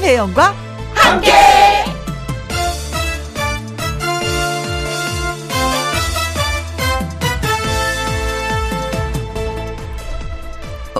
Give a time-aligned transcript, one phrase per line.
[0.00, 0.54] 김혜영과
[0.94, 1.30] 함께.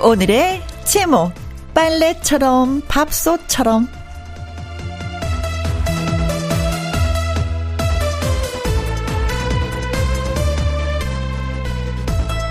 [0.03, 1.33] 오늘의 제목
[1.73, 3.87] 빨래처럼 밥솥처럼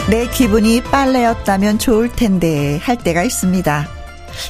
[0.09, 4.00] 내 기분이 빨래였다면 좋을 텐데 할 때가 있습니다.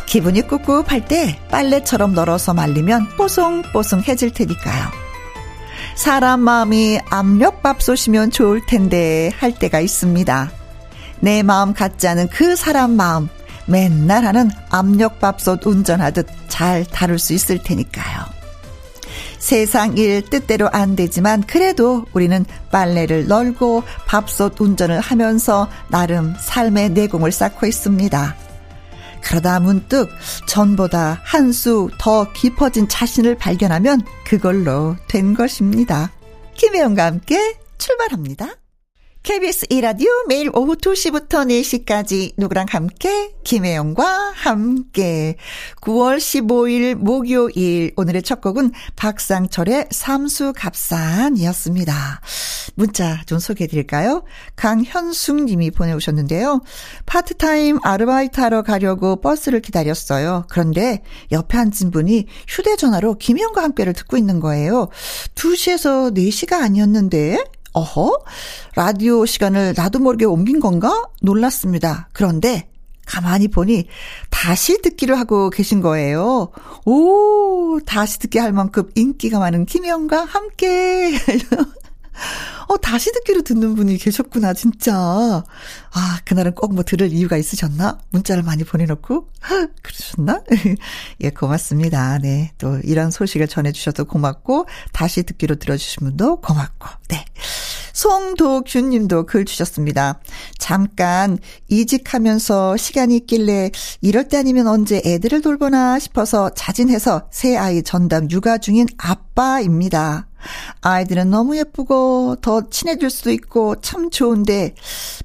[0.06, 4.88] 기분이 꿉꿉할 때 빨래처럼 널어서 말리면 뽀송뽀송해질 테니까요.
[5.96, 10.50] 사람 마음이 압력밥솥이면 좋을 텐데 할 때가 있습니다.
[11.20, 13.28] 내 마음 같지 않은 그 사람 마음
[13.66, 18.40] 맨날 하는 압력밥솥 운전하듯 잘 다룰 수 있을 테니까요.
[19.38, 27.32] 세상 일 뜻대로 안 되지만 그래도 우리는 빨래를 널고 밥솥 운전을 하면서 나름 삶의 내공을
[27.32, 28.36] 쌓고 있습니다.
[29.22, 30.08] 그러다 문득
[30.46, 36.10] 전보다 한 수 더 깊어진 자신을 발견하면 그걸로 된 것입니다.
[36.54, 38.59] 김혜영과 함께 출발합니다.
[39.22, 45.36] KBS 이라디오 매일 오후 2시부터 4시까지 누구랑 함께 김혜영과 함께
[45.82, 52.22] 9월 15일 목요일 오늘의 첫 곡은 박상철의 삼수갑산이었습니다.
[52.76, 54.24] 문자 좀 소개해 드릴까요?
[54.56, 56.62] 강현숙 님이 보내오셨는데요.
[57.04, 60.46] 파트타임 아르바이트 하러 가려고 버스를 기다렸어요.
[60.48, 64.88] 그런데 옆에 앉은 분이 휴대전화로 김혜영과 함께를 듣고 있는 거예요.
[65.34, 68.24] 2시에서 4시가 아니었는데 어허?
[68.74, 71.04] 라디오 시간을 나도 모르게 옮긴 건가?
[71.22, 72.08] 놀랐습니다.
[72.12, 72.68] 그런데
[73.06, 73.86] 가만히 보니
[74.30, 76.50] 다시 듣기를 하고 계신 거예요.
[76.84, 81.12] 오, 다시 듣기 할 만큼 인기가 많은 김영과 함께.
[82.68, 84.94] 어, 다시 듣기로 듣는 분이 계셨구나, 진짜.
[84.94, 87.98] 아, 그날은 꼭 뭐 들을 이유가 있으셨나?
[88.10, 89.28] 문자를 많이 보내놓고?
[89.82, 90.42] 그러셨나?
[91.20, 92.18] 예, 고맙습니다.
[92.18, 92.52] 네.
[92.58, 97.24] 또 이런 소식을 전해주셔서 고맙고, 다시 듣기로 들어주신 분도 고맙고, 네.
[97.92, 100.20] 송도균 님도 글 주셨습니다.
[100.58, 101.38] 잠깐
[101.68, 108.56] 이직하면서 시간이 있길래 이럴 때 아니면 언제 애들을 돌보나 싶어서 자진해서 새 아이 전담 육아
[108.58, 110.29] 중인 아빠입니다.
[110.80, 114.74] 아이들은 너무 예쁘고 더 친해질 수도 있고 참 좋은데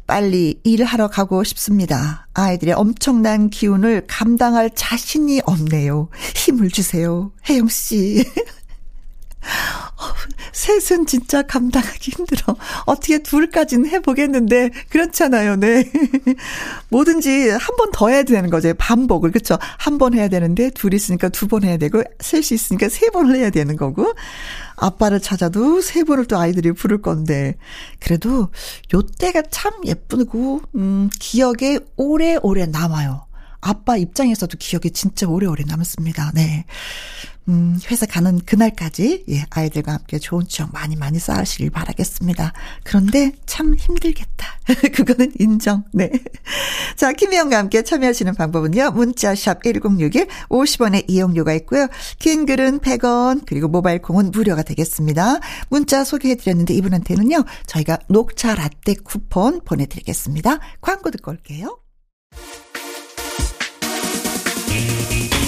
[0.08, 2.28] 빨리 일하러 가고 싶습니다.
[2.34, 6.10] 아이들의 엄청난 기운을 감당할 자신이 없네요.
[6.36, 7.32] 힘을 주세요.
[7.50, 8.24] 혜영 씨.
[10.54, 12.56] 셋은 진짜 감당하기 힘들어.
[12.86, 15.92] 어떻게 둘까지는 해보겠는데, 그렇잖아요, 네.
[16.90, 18.74] 뭐든지 한 번 더 해야 되는 거죠.
[18.74, 19.58] 반복을, 그쵸?
[19.78, 23.50] 한 번 해야 되는데, 둘이 있으니까 두 번 해야 되고, 셋이 있으니까 세 번을 해야
[23.50, 24.14] 되는 거고,
[24.76, 27.56] 아빠를 찾아도 세 번을 또 아이들이 부를 건데,
[28.00, 28.50] 그래도
[28.94, 33.25] 요때가 참 예쁘고, 음, 기억에 오래오래 남아요.
[33.66, 36.34] 아빠 입장에서도 기억이 진짜 오래오래 남았습니다.
[36.36, 36.66] 네.
[37.48, 42.54] 음, 회사 가는 그날까지, 예, 아이들과 함께 좋은 추억 많이 많이 쌓으시길 바라겠습니다.
[42.84, 44.60] 그런데 참 힘들겠다.
[44.94, 46.12] 그거는 인정, 네.
[46.96, 51.88] 자, 김혜영과 함께 참여하시는 방법은요, 문자샵 1061, 50원의 이용료가 있고요.
[52.20, 55.40] 긴 글은 100원, 그리고 모바일 콩은 무료가 되겠습니다.
[55.70, 60.60] 문자 소개해드렸는데 이분한테는요, 저희가 녹차 라떼 쿠폰 보내드리겠습니다.
[60.82, 61.80] 광고 듣고 올게요.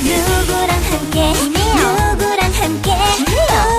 [0.08, 1.34] 누구랑 함께?
[1.34, 2.92] 누구랑 함께?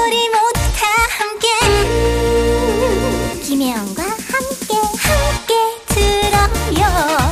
[0.04, 0.86] 우리 모두 다
[1.18, 1.46] 함께.
[1.66, 4.74] 음, 김혜영과 함께
[5.06, 5.54] 함께
[5.88, 6.82] 들어요.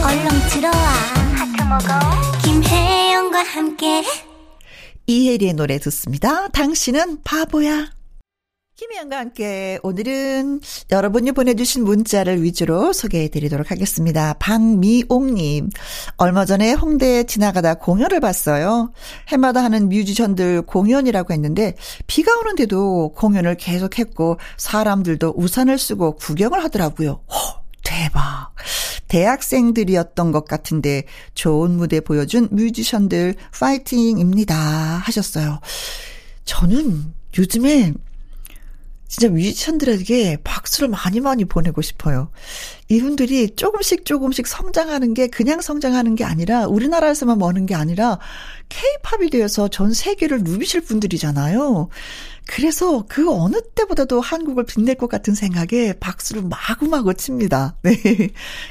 [0.05, 0.87] 얼렁 들어와.
[1.34, 2.41] 하트 먹어.
[2.43, 4.03] 김혜영과 함께.
[5.07, 6.49] 이혜리의 노래 듣습니다.
[6.49, 7.91] 당신은 바보야
[8.77, 10.61] 김희영과 함께 오늘은
[10.91, 14.35] 여러분이 보내주신 문자를 위주로 소개해 드리도록 하겠습니다.
[14.35, 15.71] 박미옥님,
[16.19, 18.93] 얼마 전에 홍대에 지나가다 공연을 봤어요.
[19.29, 21.75] 해마다 하는 뮤지션들 공연이라고 했는데
[22.07, 27.22] 비가 오는데도 공연을 계속했고 사람들도 우산을 쓰고 구경을 하더라고요.
[27.33, 28.51] 허, 대박.
[29.09, 35.61] 대학생들이었던 것 같은데 좋은 무대 보여준 뮤지션들 파이팅입니다 하셨어요.
[36.45, 37.95] 저는 요즘에
[39.09, 42.31] 진짜 뮤지션들에게 박수를 많이 많이 보내고 싶어요.
[42.89, 48.19] 이분들이 조금씩 조금씩 성장하는 게 그냥 성장하는 게 아니라 우리나라에서만 머는 게 아니라
[48.69, 51.89] 케이팝이 되어서 전 세계를 누비실 분들이잖아요.
[52.47, 57.77] 그래서 그 어느 때보다도 한국을 빛낼 것 같은 생각에 박수를 마구마구 칩니다.
[57.83, 57.97] 네.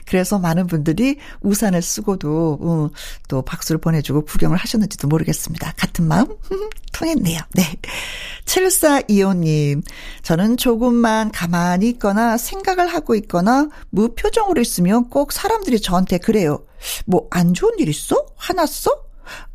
[0.06, 2.90] 그래서 많은 분들이 우산을 쓰고도 어,
[3.28, 5.74] 또 박수를 보내주고 구경을 하셨는지도 모르겠습니다.
[5.78, 6.28] 같은 마음
[6.94, 7.40] 통했네요.
[7.54, 7.64] 네.
[8.46, 9.84] 7425님,
[10.24, 16.66] 저는 조금만 가만히 있거나 생각을 하고 있거나 무표정으로 있으면 꼭 사람들이 저한테 그래요.
[17.06, 18.16] 뭐 안 좋은 일 있어?
[18.36, 18.92] 화났어?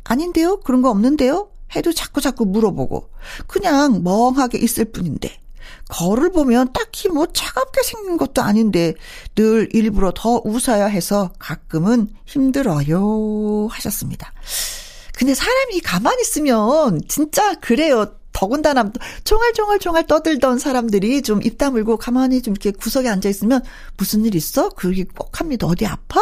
[0.03, 0.59] 아닌데요?
[0.59, 1.49] 그런 거 없는데요?
[1.75, 3.09] 해도 자꾸 자꾸 물어보고
[3.47, 5.37] 그냥 멍하게 있을 뿐인데
[5.89, 8.93] 거울 보면 딱히 뭐 차갑게 생긴 것도 아닌데
[9.35, 14.33] 늘 일부러 더 웃어야 해서 가끔은 힘들어요 하셨습니다.
[15.15, 18.15] 근데 사람이 가만히 있으면 진짜 그래요.
[18.33, 18.91] 더군다나
[19.25, 23.61] 총알총알총알 떠들던 사람들이 좀 입 다물고 가만히 좀 이렇게 구석에 앉아 있으면
[23.97, 24.69] 무슨 일 있어?
[24.69, 25.67] 그러기 꼭 합니다.
[25.67, 26.21] 어디 아파?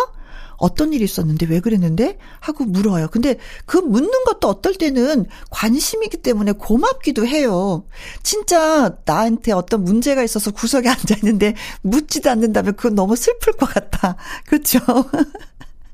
[0.60, 3.08] 어떤 일이 있었는데 왜 그랬는데 하고 물어요.
[3.10, 7.86] 근데 그 묻는 것도 어떨 때는 관심이기 때문에 고맙기도 해요.
[8.24, 14.16] 진짜 나한테 어떤 문제가 있어서 구석에 앉아 있는데 묻지도 않는다면 그건 너무 슬플 것 같다.
[14.46, 14.80] 그렇죠?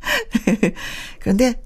[1.19, 1.61] 그런데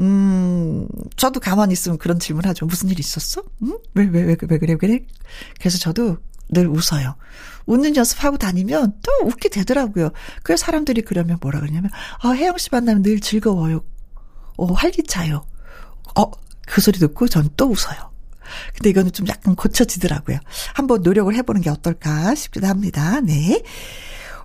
[0.00, 2.66] 음 저도 가만히 있으면 그런 질문하죠.
[2.66, 3.42] 무슨 일 있었어?
[3.62, 3.78] 응?
[3.94, 5.00] 왜왜 왜왜 그래 왜 그래?
[5.58, 7.16] 그래서 저도 늘 웃어요.
[7.66, 10.10] 웃는 연습하고 다니면 또 웃게 되더라고요.
[10.42, 11.90] 그래서 사람들이 그러면 뭐라 그러냐면,
[12.22, 13.84] 아, 혜영 씨 만나면 늘 즐거워요.
[14.56, 15.44] 어, 활기차요.
[16.16, 16.30] 어,
[16.66, 18.12] 그 소리 듣고 전 또 웃어요.
[18.74, 20.38] 근데 이거는 좀 약간 고쳐지더라고요.
[20.74, 23.20] 한번 노력을 해보는 게 어떨까 싶기도 합니다.
[23.20, 23.62] 네.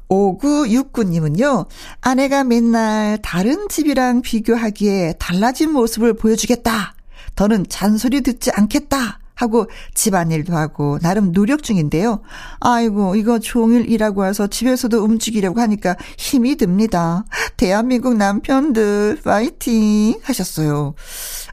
[0.09, 1.67] 5969님은요,
[2.01, 6.95] 아내가 맨날 다른 집이랑 비교하기에 달라진 모습을 보여주겠다.
[7.35, 9.20] 더는 잔소리 듣지 않겠다.
[9.41, 12.21] 하고 집안일도 하고 나름 노력 중인데요.
[12.59, 17.25] 아이고 이거 종일 일하고 와서 집에서도 움직이려고 하니까 힘이 듭니다.
[17.57, 20.93] 대한민국 남편들 파이팅 하셨어요.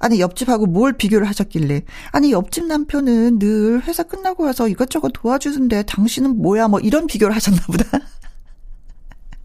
[0.00, 6.42] 아니 옆집하고 뭘 비교를 하셨길래 아니 옆집 남편은 늘 회사 끝나고 와서 이것저것 도와주는데 당신은
[6.42, 7.84] 뭐야 뭐 이런 비교를 하셨나 보다.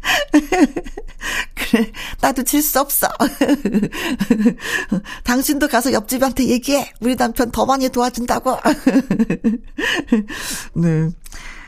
[1.56, 1.92] 그래,
[2.22, 3.08] 나도 질 수 없어.
[5.24, 6.94] 당신도 가서 옆집한테 얘기해.
[7.02, 8.58] 우리 남편 더 많이 도와준다고.
[10.76, 11.10] 네.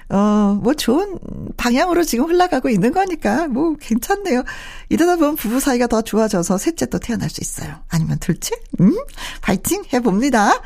[0.07, 1.17] 어, 뭐 좋은
[1.57, 4.43] 방향으로 지금 흘러가고 있는 거니까 뭐 괜찮네요.
[4.89, 7.81] 이러다 보면 부부 사이가 더 좋아져서 셋째 또 태어날 수 있어요.
[7.89, 8.55] 아니면 둘째?
[8.79, 8.93] 음?
[9.41, 10.61] 파이팅 해봅니다.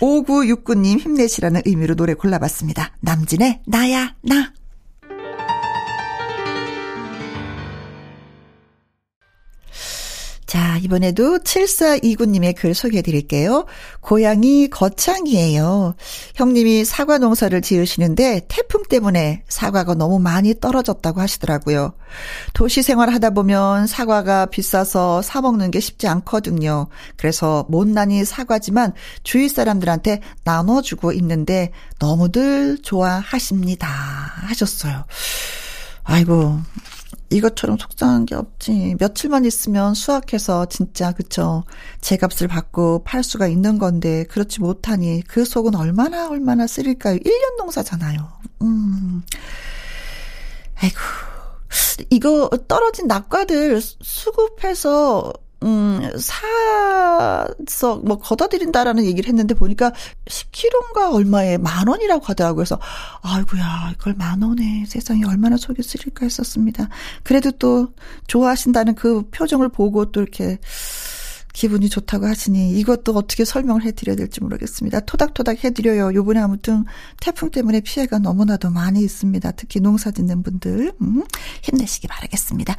[0.00, 2.92] 5969님 힘내시라는 의미로 노래 골라봤습니다.
[3.00, 4.52] 남진의 나야, 나.
[10.50, 13.66] 자, 이번에도 7429님의 글 소개해 드릴게요.
[14.00, 15.94] 고향이 거창이에요.
[16.34, 21.94] 형님이 사과 농사를 지으시는데 태풍 때문에 사과가 너무 많이 떨어졌다고 하시더라고요.
[22.52, 26.88] 도시 생활 하다 보면 사과가 비싸서 사먹는 게 쉽지 않거든요.
[27.16, 28.92] 그래서 못난이 사과지만
[29.22, 31.70] 주위 사람들한테 나눠주고 있는데
[32.00, 33.86] 너무들 좋아하십니다.
[33.86, 35.04] 하셨어요.
[36.02, 36.58] 아이고,
[37.30, 38.96] 이것처럼 속상한 게 없지.
[38.98, 41.64] 며칠만 있으면 수확해서 진짜 그쵸.
[42.00, 47.16] 제값을 받고 팔 수가 있는 건데 그렇지 못하니 그 속은 얼마나 얼마나 쓰릴까요?
[47.18, 48.28] 1년 농사잖아요.
[48.62, 49.22] 음.
[50.82, 50.98] 아이고.
[52.10, 59.92] 이거 떨어진 낙과들 수급해서 음, 사서 뭐 걷어들인다라는 얘기를 했는데 보니까
[60.26, 62.56] 10kg인가 얼마에 만 원이라고 하더라고요.
[62.56, 62.80] 그래서
[63.22, 66.88] 아이고야 이걸 만 원에 세상에 얼마나 속이 쓰릴까 했었습니다.
[67.22, 67.88] 그래도 또
[68.26, 70.58] 좋아하신다는 그 표정을 보고 또 이렇게
[71.52, 75.00] 기분이 좋다고 하시니 이것도 어떻게 설명을 해드려야 될지 모르겠습니다.
[75.00, 76.14] 토닥토닥 해드려요.
[76.14, 76.84] 요번에 아무튼
[77.20, 79.50] 태풍 때문에 피해가 너무나도 많이 있습니다.
[79.52, 81.24] 특히 농사 짓는 분들 음,
[81.62, 82.76] 힘내시기 바라겠습니다.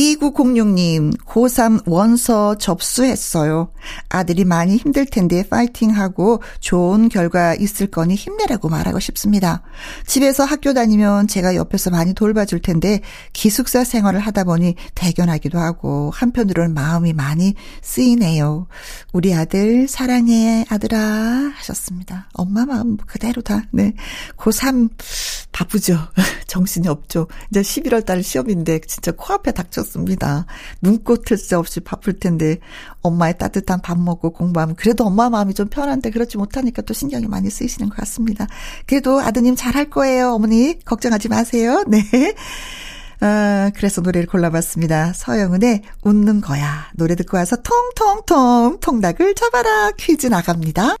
[0.00, 3.70] 2906님 고3 원서 접수했어요.
[4.08, 9.62] 아들이 많이 힘들 텐데 파이팅 하고 좋은 결과 있을 거니 힘내라고 말하고 싶습니다.
[10.06, 13.00] 집에서 학교 다니면 제가 옆에서 많이 돌봐줄 텐데
[13.32, 18.66] 기숙사 생활을 하다 보니 대견하기도 하고 한편으로는 마음이 많이 쓰이네요.
[19.12, 20.98] 우리 아들 사랑해 아들아
[21.56, 22.28] 하셨습니다.
[22.32, 23.64] 엄마 마음 그대로다.
[23.72, 23.92] 네.
[24.36, 24.90] 고3
[25.52, 25.98] 바쁘죠.
[26.46, 27.26] 정신이 없죠.
[27.50, 30.46] 이제 11월 달 시험인데 진짜 코앞에 닥쳤 습니다.
[30.80, 32.58] 눈꽃 틀새 없이 바쁠 텐데
[33.02, 37.50] 엄마의 따뜻한 밥 먹고 공부하면 그래도 엄마 마음이 좀 편한데 그렇지 못하니까 또 신경이 많이
[37.50, 38.46] 쓰이시는 것 같습니다.
[38.86, 40.32] 그래도 아드님 잘할 거예요.
[40.32, 41.84] 어머니 걱정하지 마세요.
[41.88, 42.00] 네.
[43.20, 45.12] 아, 그래서 노래를 골라봤습니다.
[45.12, 46.88] 서영은의 웃는 거야.
[46.94, 50.96] 노래 듣고 와서 통통통 통닭을 잡아라 퀴즈 나갑니다.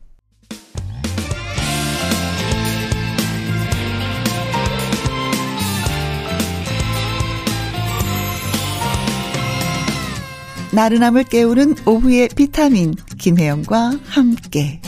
[10.72, 14.80] 나른함을 깨우는 오후의 비타민 김혜영과 함께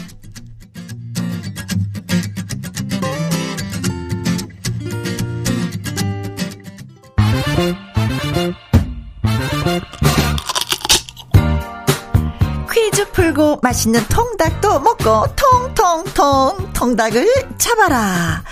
[12.73, 17.27] 퀴즈 풀고 맛있는 통닭도 먹고 통통통 통닭을
[17.59, 18.43] 잡아라.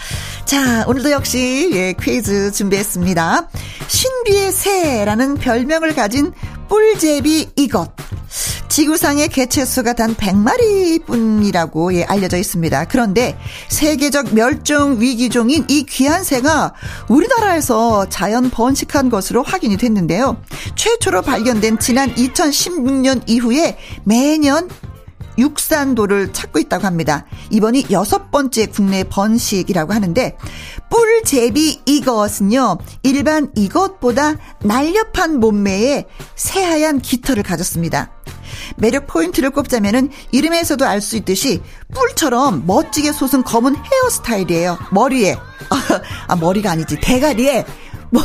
[0.45, 3.49] 자, 오늘도 역시 예, 퀴즈 준비했습니다.
[3.87, 6.33] 신비의 새라는 별명을 가진
[6.71, 7.91] 뿔제비 이것.
[8.69, 12.85] 지구상의 개체수가 단 100마리 뿐이라고 예, 알려져 있습니다.
[12.85, 13.37] 그런데
[13.69, 16.73] 세계적 멸종 위기종인 이 귀한 새가
[17.09, 20.41] 우리나라에서 자연 번식한 것으로 확인이 됐는데요.
[20.77, 24.69] 최초로 발견된 지난 2016년 이후에 매년
[25.41, 27.25] 육산도를 찾고 있다고 합니다.
[27.51, 30.37] 이번이 여섯 번째 국내 번식이라고 하는데
[30.91, 36.07] 뿔제비 이것은요 일반 이것보다 날렵한 몸매에
[36.37, 38.11] 새하얀 깃털을 가졌습니다.
[38.77, 41.63] 매력 포인트를 꼽자면은 이름에서도 알 수 있듯이
[41.95, 44.79] 뿔처럼 멋지게 솟은 검은 헤어스타일이에요.
[44.93, 45.39] 머리에
[46.29, 47.65] 아 머리가 아니지 대가리에
[48.11, 48.23] 뭐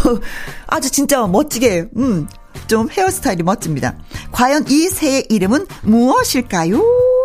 [0.67, 2.27] 아주 진짜 멋지게 음.
[2.67, 3.95] 좀 헤어스타일이 멋집니다.
[4.31, 6.81] 과연 이 새의 이름은 무엇일까요?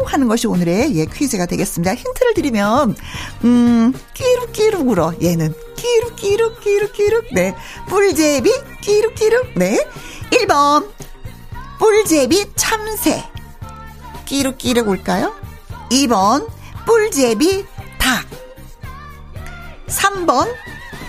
[0.07, 1.95] 하는 것이 오늘의 예 퀴즈가 되겠습니다.
[1.95, 2.97] 힌트를 드리면
[3.45, 5.13] 음 끼룩끼룩 울어.
[5.23, 7.27] 얘는 끼룩끼룩 끼룩끼룩.
[7.33, 7.55] 네.
[7.89, 9.53] 뿔제비 끼룩끼룩.
[9.57, 9.87] 네.
[10.31, 10.89] 1번.
[11.79, 13.25] 뿔제비 참새.
[14.27, 15.35] 끼룩끼룩 울까요?
[15.91, 16.49] 2번.
[16.87, 17.65] 뿔제비
[17.99, 18.27] 닭.
[19.87, 20.49] 3번.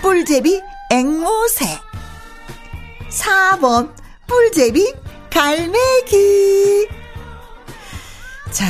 [0.02, 0.60] 뿔제비
[0.90, 1.78] 앵무새.
[3.10, 4.01] 4번
[4.32, 4.94] 뿔제비
[5.28, 6.88] 갈매기
[8.50, 8.66] 자,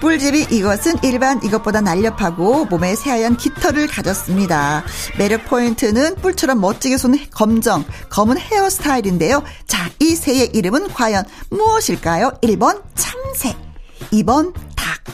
[0.00, 4.84] 뿔집이 이것은 일반 이것보다 날렵하고 몸에 새하얀 깃털을 가졌습니다.
[5.18, 9.42] 매력 포인트는 뿔처럼 멋지게 쏜 검정, 검은 헤어스타일인데요.
[9.66, 12.30] 자, 이 새의 이름은 과연 무엇일까요?
[12.42, 13.54] 1번 참새,
[14.12, 15.04] 2번 닭,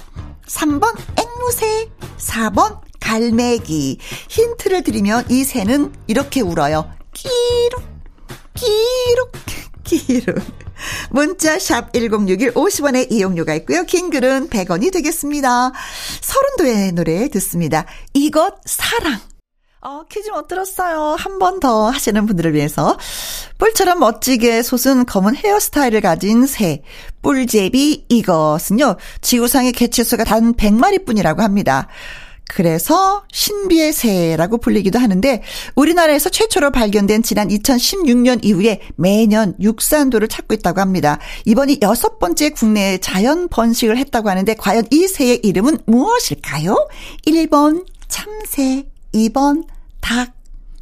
[0.47, 3.99] 3번 앵무새, 4번 갈매기.
[4.29, 6.89] 힌트를 드리면 이 새는 이렇게 울어요.
[7.13, 7.83] 끼룩,
[8.55, 9.33] 끼룩,
[9.85, 10.37] 끼룩.
[11.11, 13.85] 문자 샵 1061 50원의 이용료가 있고요.
[13.85, 15.73] 긴 글은 100원이 되겠습니다.
[16.21, 17.85] 서른도의 노래 듣습니다.
[18.15, 19.21] 이것 사랑.
[19.85, 21.17] 어, 퀴즈 못 들었어요.
[21.19, 22.97] 한 번 더 하시는 분들을 위해서.
[23.59, 26.83] 뿔처럼 멋지게 솟은 검은 헤어스타일을 가진 새,
[27.23, 31.89] 뿔제비 이것은요, 지구상의 개체수가 단 100마리 뿐이라고 합니다.
[32.49, 35.43] 그래서 신비의 새라고 불리기도 하는데
[35.75, 41.19] 우리나라에서 최초로 발견된 지난 2016년 이후에 매년 육산도를 찾고 있다고 합니다.
[41.47, 46.89] 이번이 여섯 번째 국내 자연 번식을 했다고 하는데 과연 이 새의 이름은 무엇일까요?
[47.27, 49.67] 1번 참새, 2번
[50.01, 50.33] 닭,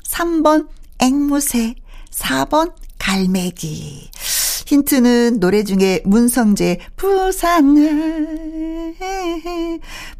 [0.08, 0.66] 3번
[0.98, 1.76] 앵무새,
[2.10, 4.10] 4번 갈매기.
[4.70, 8.54] 힌트는 노래 중에 문성재 부산을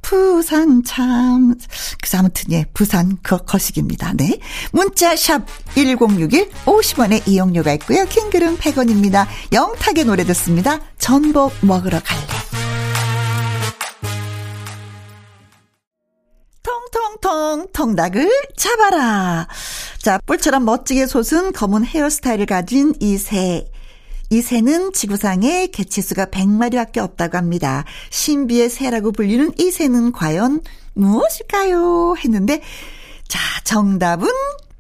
[0.02, 1.54] 부산 참
[2.00, 4.12] 그래서 아무튼 예 부산 그 거식입니다.
[4.14, 4.40] 네
[4.72, 8.04] 문자 샵 1061 50원의 이용료가 있고요.
[8.06, 9.28] 킹글은 100원입니다.
[9.52, 10.80] 영탁의 노래 듣습니다.
[10.98, 12.26] 전복 먹으러 갈래.
[16.64, 19.46] 통통통 통닭을 잡아라.
[20.02, 23.69] 자, 뿔처럼 멋지게 솟은 검은 헤어스타일을 가진 이 새.
[24.32, 27.84] 이 새는 지구상에 개체수가 100마리밖에 없다고 합니다.
[28.10, 30.60] 신비의 새라고 불리는 이 새는 과연
[30.94, 32.14] 무엇일까요?
[32.16, 32.62] 했는데
[33.26, 34.28] 자, 정답은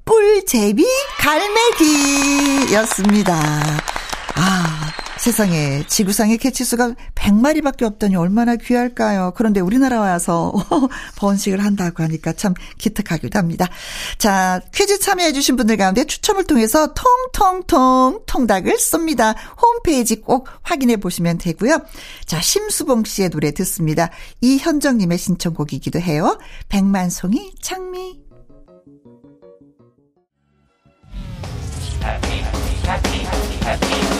[0.04, 0.86] 뿔제비
[1.18, 3.34] 갈매기였습니다.
[4.36, 4.79] 아,
[5.20, 9.34] 세상에 지구상의 개체수가 100마리밖에 없다니 얼마나 귀할까요?
[9.36, 10.50] 그런데 우리나라 와서
[11.16, 13.68] 번식을 한다고 하니까 참 기특하기도 합니다.
[14.16, 19.34] 자, 퀴즈 참여해 주신 분들 가운데 추첨을 통해서 통통통 통닭을 쏩니다.
[19.60, 21.82] 홈페이지 꼭 확인해 보시면 되고요.
[22.24, 24.08] 자, 심수봉 씨의 노래 듣습니다.
[24.40, 26.38] 이현정 님의 신청곡이기도 해요.
[26.70, 28.29] 백만송이 창미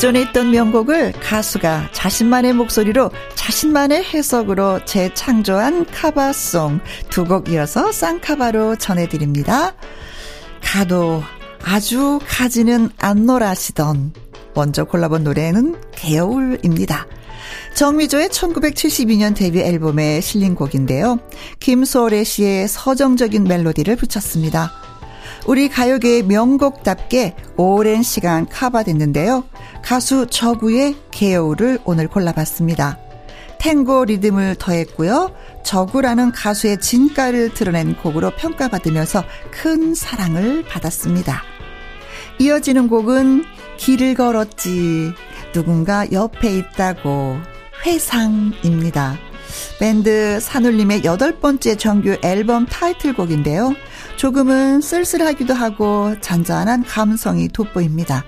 [0.00, 6.80] 기존에 있던 명곡을 가수가 자신만의 목소리로 자신만의 해석으로 재창조한 카바송
[7.10, 9.74] 두 곡 이어서 쌍카바로 전해드립니다.
[10.62, 11.22] 가도
[11.62, 14.14] 아주 가지는 않노라시던
[14.54, 17.06] 먼저 골라본 노래는 개울입니다.
[17.74, 21.18] 정미조의 1972년 데뷔 앨범에 실린 곡인데요.
[21.58, 24.79] 김소래 씨의 서정적인 멜로디를 붙였습니다.
[25.46, 29.44] 우리 가요계의 명곡답게 오랜 시간 커버됐는데요.
[29.82, 32.98] 가수 저구의 개요를 오늘 골라봤습니다.
[33.58, 35.32] 탱고 리듬을 더했고요.
[35.64, 41.42] 저구라는 가수의 진가를 드러낸 곡으로 평가받으면서 큰 사랑을 받았습니다.
[42.38, 43.44] 이어지는 곡은
[43.76, 45.12] 길을 걸었지
[45.52, 47.38] 누군가 옆에 있다고
[47.84, 49.18] 회상입니다.
[49.78, 53.74] 밴드 산울림의 여덟 번째 정규 앨범 타이틀곡인데요.
[54.20, 58.22] 조금은 쓸쓸하기도 하고 잔잔한 감성이 돋보입니다.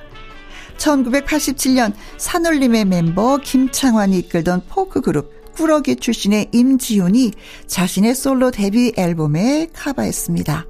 [0.79, 7.33] 1987년 산울림의 멤버 김창완이 이끌던 포크 그룹 꾸러기 출신의 임지훈이
[7.67, 10.65] 자신의 솔로 데뷔 앨범에 카바했습니다.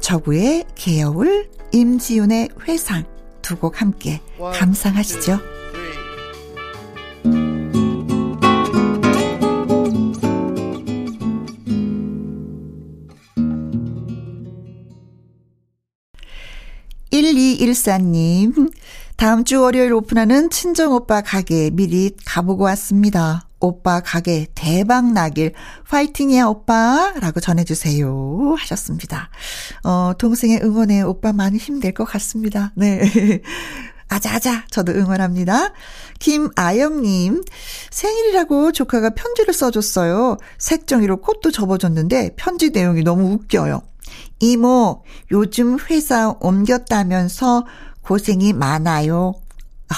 [0.00, 3.04] 저구의 개여울, 임지훈의 회상
[3.42, 5.57] 두 곡 함께 감상하시죠.
[17.58, 18.72] 1214님,
[19.16, 23.48] 다음 주 월요일 오픈하는 친정 오빠 가게 미리 가보고 왔습니다.
[23.60, 25.52] 오빠 가게 대박 나길
[25.88, 29.30] 파이팅이야 오빠 라고 전해주세요 하셨습니다.
[29.82, 32.72] 어 동생의 응원에 오빠 많이 힘들 것 같습니다.
[32.76, 33.00] 네.
[34.08, 35.72] 아자아자 저도 응원합니다.
[36.18, 37.44] 김아영님
[37.90, 40.38] 생일이라고 조카가 편지를 써줬어요.
[40.58, 43.82] 색종이로 꽃도 접어줬는데 편지 내용이 너무 웃겨요.
[44.40, 47.66] 이모, 요즘 회사 옮겼다면서
[48.02, 49.34] 고생이 많아요.
[49.88, 49.94] 아,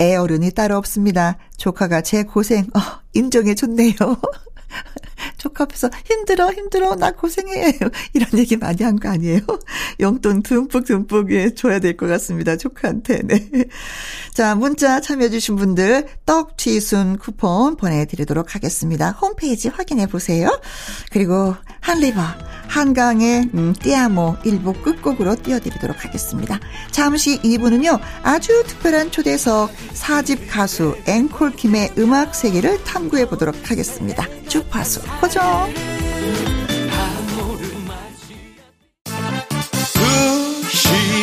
[0.00, 1.38] 애 어른이 따로 없습니다.
[1.56, 2.80] 조카가 제 고생, 어,
[3.14, 3.94] 인정해줬네요.
[5.38, 7.78] 조카 앞에서 힘들어, 힘들어, 나 고생해.
[8.12, 9.40] 이런 얘기 많이 한 거 아니에요?
[10.00, 12.56] 용돈 듬뿍 듬뿍 예, 줘야 될 것 같습니다.
[12.56, 13.48] 조카한테, 네.
[14.34, 19.10] 자, 문자 참여해주신 분들, 떡튀순 쿠폰 보내드리도록 하겠습니다.
[19.12, 20.60] 홈페이지 확인해 보세요.
[21.10, 22.20] 그리고 한리버,
[22.68, 26.58] 한강의 음, 띠아모 일부 끝곡으로 띄워드리도록 하겠습니다.
[26.90, 34.26] 잠시 2부는요, 아주 특별한 초대석 4집 가수 앵콜킴의 음악 세계를 탐구해 보도록 하겠습니다.
[34.48, 35.37] 주파수 고정.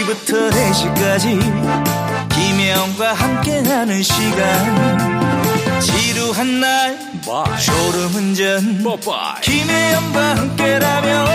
[0.06, 1.40] 2시부터 4시까지
[2.30, 7.60] 김혜영과 함께하는 시간 지루한 날 Bye.
[7.60, 9.42] 졸음운전 Bye.
[9.42, 11.28] 김혜영과 함께라면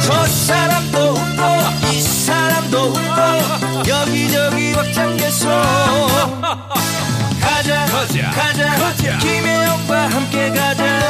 [0.00, 5.48] 저 사람도 웃고 이 사람도 웃고 여기저기 벅장개소
[7.66, 9.18] 가자 가자 가자, 가자.
[9.18, 11.00] 김혜영과 함께 가자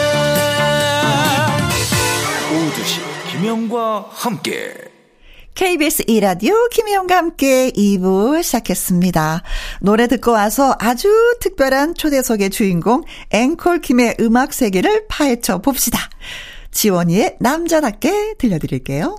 [2.51, 4.73] 오두시 김혜영과 함께
[5.53, 9.43] KBS 이라디오 김혜영과 함께 2부 시작했습니다.
[9.83, 11.09] 노래 듣고 와서 아주
[11.41, 15.99] 특별한 초대석의 주인공 앵콜 김의 음악 세계를 파헤쳐 봅시다.
[16.71, 19.19] 지원이의 남자답게 들려드릴게요.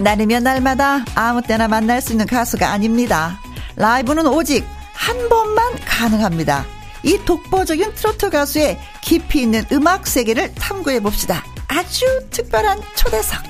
[0.00, 3.38] 날이면 날마다 아무 때나 만날 수 있는 가수가 아닙니다.
[3.76, 6.64] 라이브는 오직 한 번만 가능합니다.
[7.02, 11.44] 이 독보적인 트로트 가수의 깊이 있는 음악 세계를 탐구해 봅시다.
[11.68, 13.42] 아주 특별한 초대석.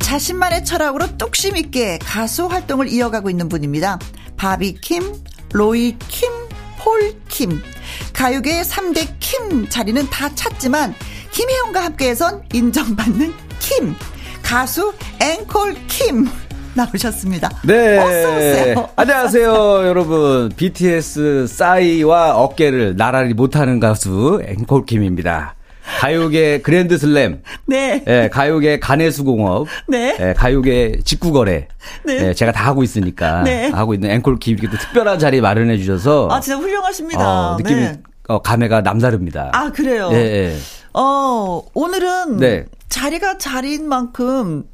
[0.00, 3.98] 자신만의 철학으로 뚝심 있게 가수 활동을 이어가고 있는 분입니다.
[4.36, 5.14] 바비 킴,
[5.52, 6.30] 로이 킴,
[6.78, 7.62] 폴 킴.
[8.12, 10.94] 가요계의 3대 킴 자리는 다 찼지만
[11.34, 13.96] 김혜영과 함께해선 인정받는 킴.
[14.40, 16.28] 가수 앵콜 킴.
[16.74, 17.50] 나오셨습니다.
[17.64, 17.98] 네.
[17.98, 18.88] 어서오세요.
[18.94, 19.52] 안녕하세요,
[19.84, 20.48] 여러분.
[20.56, 25.56] BTS 싸이와 어깨를 나란히 못하는 가수 앵콜킴입니다.
[25.98, 27.42] 가요계 그랜드 슬램.
[27.66, 28.04] 네.
[28.06, 29.66] 예, 가요계 가내수공업.
[29.88, 30.16] 네.
[30.20, 31.66] 예, 가요계 직구거래.
[32.04, 32.28] 네.
[32.28, 33.42] 예, 제가 다 하고 있으니까.
[33.42, 33.70] 네.
[33.70, 36.28] 하고 있는 앵콜킴 이렇게 또 특별한 자리 마련해 주셔서.
[36.30, 37.28] 아, 진짜 훌륭하십니다.
[37.28, 38.00] 어, 느낌이, 네.
[38.28, 39.50] 어, 감회가 남다릅니다.
[39.52, 40.10] 아, 그래요?
[40.12, 40.56] 예, 예.
[40.94, 42.64] 어, 오늘은 네.
[42.88, 44.64] 자리가 자리인 만큼,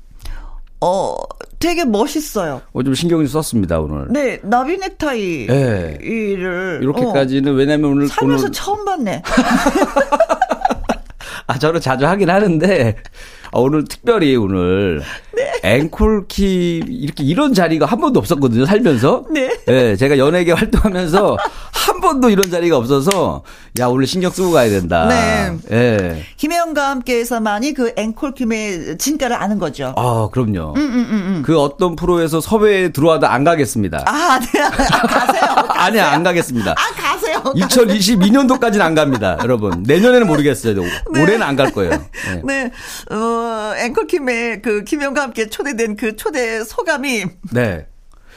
[0.82, 1.16] 어,
[1.58, 2.60] 되게 멋있어요.
[2.72, 4.06] 어, 좀 신경을 썼습니다, 오늘.
[4.10, 5.98] 네, 나비 넥타이를.
[6.02, 6.06] 예.
[6.80, 8.08] 이렇게까지는 왜냐면 오늘.
[8.08, 9.22] 살면서 오늘 처음 봤네.
[11.46, 15.02] 아, 저는 자주 하긴 하는데, 아, 오늘 특별히 오늘.
[15.34, 15.50] 네.
[15.62, 19.24] 앵콜키, 이렇게 이런 자리가 한 번도 없었거든요, 살면서.
[19.30, 19.50] 네.
[19.68, 21.36] 예, 제가 연예계 활동하면서
[21.72, 23.42] 한 번도 이런 자리가 없어서,
[23.78, 25.06] 야, 오늘 신경 쓰고 가야 된다.
[25.06, 25.56] 네.
[25.70, 26.22] 예.
[26.36, 29.94] 김혜영과 함께해서만이 그 앵콜킴의 진가를 아는 거죠.
[29.96, 30.74] 아, 그럼요.
[30.76, 34.04] 음, 그 어떤 프로에서 섭외에 들어와도 안 가겠습니다.
[34.06, 34.60] 아, 네.
[34.60, 35.42] 아, 가세요.
[35.68, 36.72] 아니야, 안 가겠습니다.
[36.72, 37.29] 아, 가세요.
[37.44, 39.82] 2022년도까지는 안 갑니다, 여러분.
[39.82, 40.80] 내년에는 모르겠어요.
[41.08, 41.92] 올해는 안 갈 거예요.
[41.92, 42.42] 예.
[42.44, 42.70] 네.
[43.10, 47.86] 어, 앵콜킴의 그 김혜영과 함께 초대된 그 초대 소감이 네.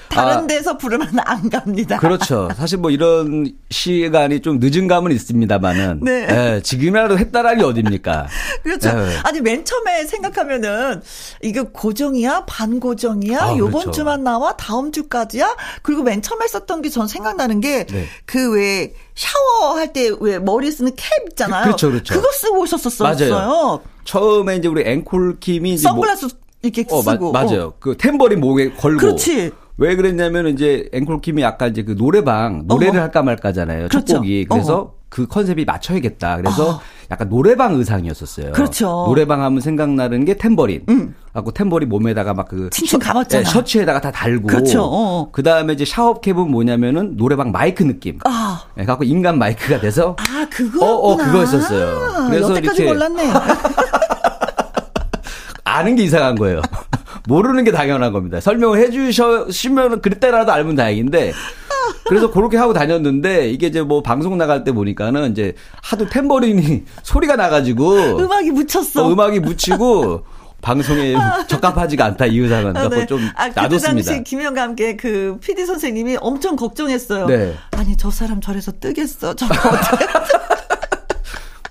[0.09, 1.97] 다른 아, 데서 부르면 안 갑니다.
[1.97, 2.49] 그렇죠.
[2.55, 5.99] 사실 뭐 이런 시간이 좀 늦은 감은 있습니다만은.
[6.03, 6.27] 네.
[6.29, 8.27] 예, 지금이라도 했다라니 어딥니까?
[8.63, 8.89] 그렇죠.
[8.89, 9.17] 예.
[9.23, 11.01] 아니 맨 처음에 생각하면은
[11.41, 13.91] 이게 고정이야, 반고정이야, 아, 요번 그렇죠.
[13.91, 15.55] 주만 나와, 다음 주까지야.
[15.81, 18.05] 그리고 맨 처음에 썼던 게 전 생각나는 게 네.
[18.25, 21.61] 그왜 샤워할 때 왜 머리 쓰는 캡 있잖아요.
[21.63, 22.21] 그- 그렇죠, 그렇죠.
[22.21, 23.15] 거 쓰고 오셨었어요.
[23.31, 23.81] 맞아요.
[24.05, 26.27] 처음에 이제 우리 앵콜킴이 이제 선글라스
[26.61, 27.31] 이렇게 뭐, 어, 쓰고.
[27.31, 27.73] 마, 맞아요.
[27.79, 28.99] 그 탬버린 목에 걸고.
[28.99, 29.51] 그렇지.
[29.77, 33.01] 왜 그랬냐면 이제 앵콜킴이 아까 이제 그 노래방 노래를 어허.
[33.01, 33.89] 할까 말까잖아요.
[33.89, 34.17] 첫 그렇죠.
[34.17, 34.45] 곡이.
[34.49, 34.93] 그래서 어허.
[35.09, 36.37] 그 컨셉이 맞춰야겠다.
[36.37, 36.79] 그래서 어.
[37.11, 38.51] 약간 노래방 의상이었었어요.
[38.53, 39.03] 그렇죠.
[39.05, 39.09] 음.
[39.09, 40.85] 노래방 하면 생각나는 게 탬버린.
[41.33, 43.43] 갖고 탬버린 몸에다가 막그 칭칭 감았잖아.
[43.49, 44.47] 셔츠에다가 다 달고.
[44.47, 44.81] 그렇죠.
[44.83, 45.29] 어.
[45.31, 48.19] 그 다음에 이제 샤워캡은 뭐냐면은 노래방 마이크 느낌.
[48.25, 48.63] 아.
[48.79, 50.85] 예, 갖고 인간 마이크가 돼서 아, 그거.
[50.85, 52.29] 어, 어, 그거였었어요.
[52.29, 53.33] 그래서 여태까지 이렇게- 몰랐네.
[55.65, 56.61] 아는 게 이상한 거예요.
[57.27, 58.39] 모르는 게 당연한 겁니다.
[58.39, 61.33] 설명을 해주시면 그때라도 알면 다행인데.
[62.05, 67.35] 그래서 그렇게 하고 다녔는데 이게 이제 뭐 방송 나갈 때 보니까는 이제 하도 탬버린이 소리가
[67.35, 69.05] 나가지고 음악이 묻혔어.
[69.05, 70.23] 어, 음악이 묻히고
[70.61, 71.13] 방송에
[71.47, 73.05] 적합하지가 않다 이 의상은 아, 갖고 네.
[73.05, 74.11] 좀 아, 그때 놔뒀습니다.
[74.11, 77.25] 당시 김영과 함께 그 PD 선생님이 엄청 걱정했어요.
[77.27, 77.53] 네.
[77.71, 79.35] 아니 저 사람 저래서 뜨겠어.
[79.35, 80.05] 저거 어떻게?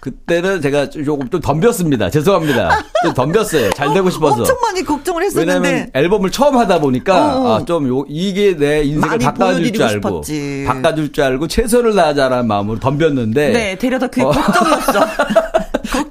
[0.03, 2.11] 그때는 제가 조금 좀 덤볐습니다.
[2.11, 2.83] 죄송합니다.
[3.05, 3.71] 좀 덤볐어요.
[3.71, 4.39] 잘 되고 싶어서.
[4.39, 5.69] 엄청 많이 걱정을 했었는데.
[5.69, 7.55] 왜냐면 앨범을 처음 하다 보니까 어.
[7.55, 10.65] 아, 좀 요, 이게 내 인생을 바꿔줄 줄 알고 싶었지.
[10.67, 14.33] 바꿔줄 줄 알고 최선을 다하자라는 마음으로 덤볐는데 네, 데려다 그게 어.
[14.33, 15.07] 걱정이었어.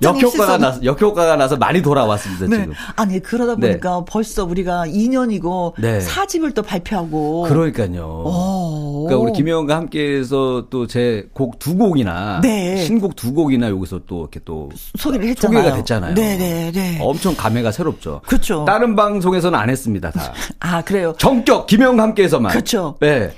[0.02, 0.58] 역효과가.
[0.58, 2.58] 나서 역효과가 나서 많이 돌아왔습니다 네.
[2.62, 2.74] 지금.
[2.96, 3.68] 아니 그러다 네.
[3.70, 6.00] 보니까 벌써 우리가 2년이고 네.
[6.02, 7.44] 사집을 또 발표하고.
[7.44, 8.24] 그러니까요.
[8.26, 9.06] 오.
[9.08, 12.78] 그러니까 우리 김혜원과 함께해서 또 제 곡 두 곡이나 네.
[12.78, 15.60] 신곡 두 곡이나 여기서 또 이렇게 또 소개를 했잖아요.
[15.62, 16.16] 소개가 됐잖아요.
[16.16, 16.98] 네네 네.
[17.02, 18.22] 엄청 감회가 새롭죠.
[18.26, 18.66] 그렇죠.
[18.66, 20.34] 다른 방송에서는 안 했습니다 다.
[20.60, 21.14] 아 그래요.
[21.18, 22.52] 정격 김혜원과 함께해서만.
[22.52, 22.96] 그렇죠.
[23.00, 23.32] 네.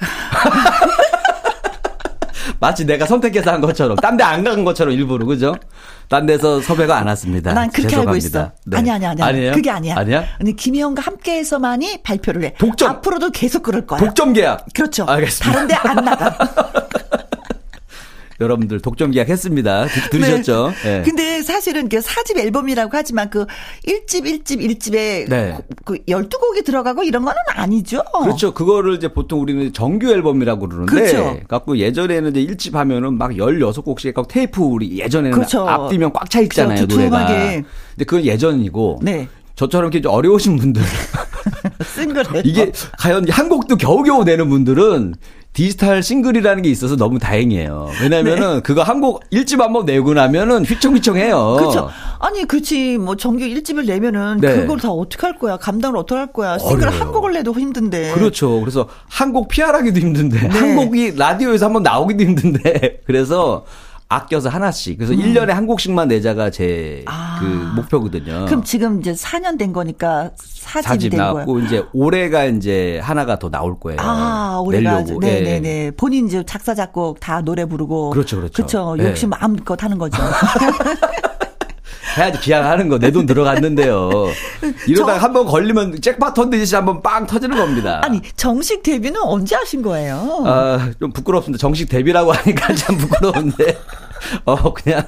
[2.58, 5.54] 마치 내가 선택해서 한 것처럼 딴 데 안 간 것처럼 일부러 그죠?
[6.08, 7.52] 딴 데서 섭외가 안 왔습니다.
[7.52, 8.28] 난 그렇게 알고 있어.
[8.28, 8.54] 죄송합니다.
[8.66, 8.76] 네.
[8.78, 9.22] 아니 아니 아니.
[9.22, 9.52] 아니에요?
[9.52, 9.94] 그게 아니야.
[9.96, 10.24] 아니야?
[10.38, 12.54] 근데 김혜영과 함께해서만이 발표를 해.
[12.58, 12.90] 독점.
[12.90, 14.00] 앞으로도 계속 그럴 거야.
[14.00, 14.66] 독점 계약.
[14.74, 15.04] 그렇죠.
[15.06, 15.52] 알겠습니다.
[15.52, 16.36] 다른 데 안 나가.
[18.40, 19.86] 여러분들 독점 계약 했습니다.
[19.86, 20.72] 들- 들으셨죠?
[20.82, 20.98] 네.
[20.98, 21.02] 네.
[21.04, 23.44] 근데 사실은 그 사집 앨범이라고 하지만 그
[23.86, 25.58] 1집 1집 1집에 네.
[25.84, 28.02] 그 12곡이 들어가고 이런 거는 아니죠.
[28.22, 28.54] 그렇죠.
[28.54, 30.92] 그거를 이제 보통 우리는 정규 앨범이라고 그러는데.
[30.92, 31.40] 그렇죠.
[31.48, 35.68] 갖고 예전에는 이제 1집 하면은 막 16곡씩 갖고 테이프 우리 예전에는 그렇죠.
[35.68, 36.96] 앞뒤면 꽉 차 있잖아요, 그렇죠.
[36.96, 37.26] 노래가.
[37.26, 37.64] 근데
[38.06, 39.00] 그건 예전이고.
[39.02, 39.28] 네.
[39.56, 40.80] 저처럼 이렇게 좀 어려우신 분들.
[41.84, 42.42] 쓴 거래요.
[42.44, 45.14] 이게 과연 한 곡도 겨우겨우 내는 분들은
[45.52, 47.88] 디지털 싱글이라는 게 있어서 너무 다행이에요.
[48.02, 51.56] 왜냐면은 그거 한곡 일집 한 번 내고 나면은 휘청휘청해요.
[51.58, 51.90] 그렇죠.
[52.20, 52.98] 아니, 그렇지.
[52.98, 54.54] 뭐 정규 1집을 내면은 네.
[54.60, 55.56] 그걸 다 어떻게 할 거야?
[55.56, 56.56] 감당을 어떻게 할 거야?
[56.58, 57.00] 싱글 어려워요.
[57.00, 58.12] 한 곡을 내도 힘든데.
[58.12, 58.60] 그렇죠.
[58.60, 60.48] 그래서 한곡 PR하기도 힘든데 네.
[60.48, 63.64] 한 곡이 라디오에서 한번 나오기도 힘든데 그래서
[64.10, 64.98] 아껴서 하나씩.
[64.98, 67.04] 그래서 1년에 한 곡씩만 내자가 제그 음.
[67.06, 67.72] 아.
[67.76, 68.44] 목표거든요.
[68.46, 71.32] 그럼 지금 이제 4년 된 거니까 4집이 사집 된 거예요.
[71.32, 74.00] 나왔고 이제 올해가 이제 하나가 더 나올 거예요.
[74.00, 75.20] 아, 올해가 내려고.
[75.20, 75.40] 네, 예.
[75.42, 75.90] 네, 네.
[75.92, 78.52] 본인 이제 작사 작곡 다 노래 부르고 그렇죠, 그렇죠.
[78.54, 78.96] 그렇죠.
[78.96, 79.10] 네.
[79.10, 80.20] 욕심 마음껏 하는 거죠.
[82.16, 84.10] 해야지 기약하는 거 내 돈 들어갔는데요.
[84.86, 88.00] 이러다가 한번 걸리면 잭팟 터지듯이 한번 빵 터지는 겁니다.
[88.04, 90.42] 아니 정식 데뷔는 언제 하신 거예요?
[90.46, 91.60] 아, 좀 부끄럽습니다.
[91.60, 93.78] 정식 데뷔라고 하니까 참 부끄러운데.
[94.44, 95.02] 어, 그냥,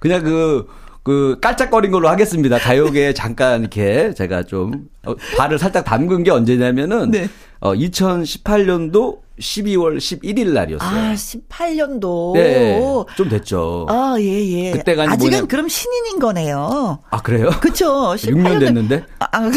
[0.00, 0.66] 그냥 그,
[1.02, 2.58] 그 깔짝거린 걸로 하겠습니다.
[2.58, 7.28] 가요계에 잠깐 이렇게 제가 좀 어, 발을 살짝 담근 게 언제냐면은 네.
[7.60, 10.88] 어 2018년도 12월 11일 날이었어요.
[11.10, 12.34] 아, 18년도.
[12.34, 12.80] 네,
[13.16, 13.86] 좀 됐죠.
[13.88, 14.24] 아, 예,
[14.66, 14.70] 예.
[14.72, 16.98] 그때가 아직은 뭐냐- 그럼 신인인 거네요.
[17.10, 17.48] 아 그래요?
[17.60, 18.14] 그쵸.
[18.18, 19.04] 6년 됐는데?
[19.20, 19.50] 아, 아,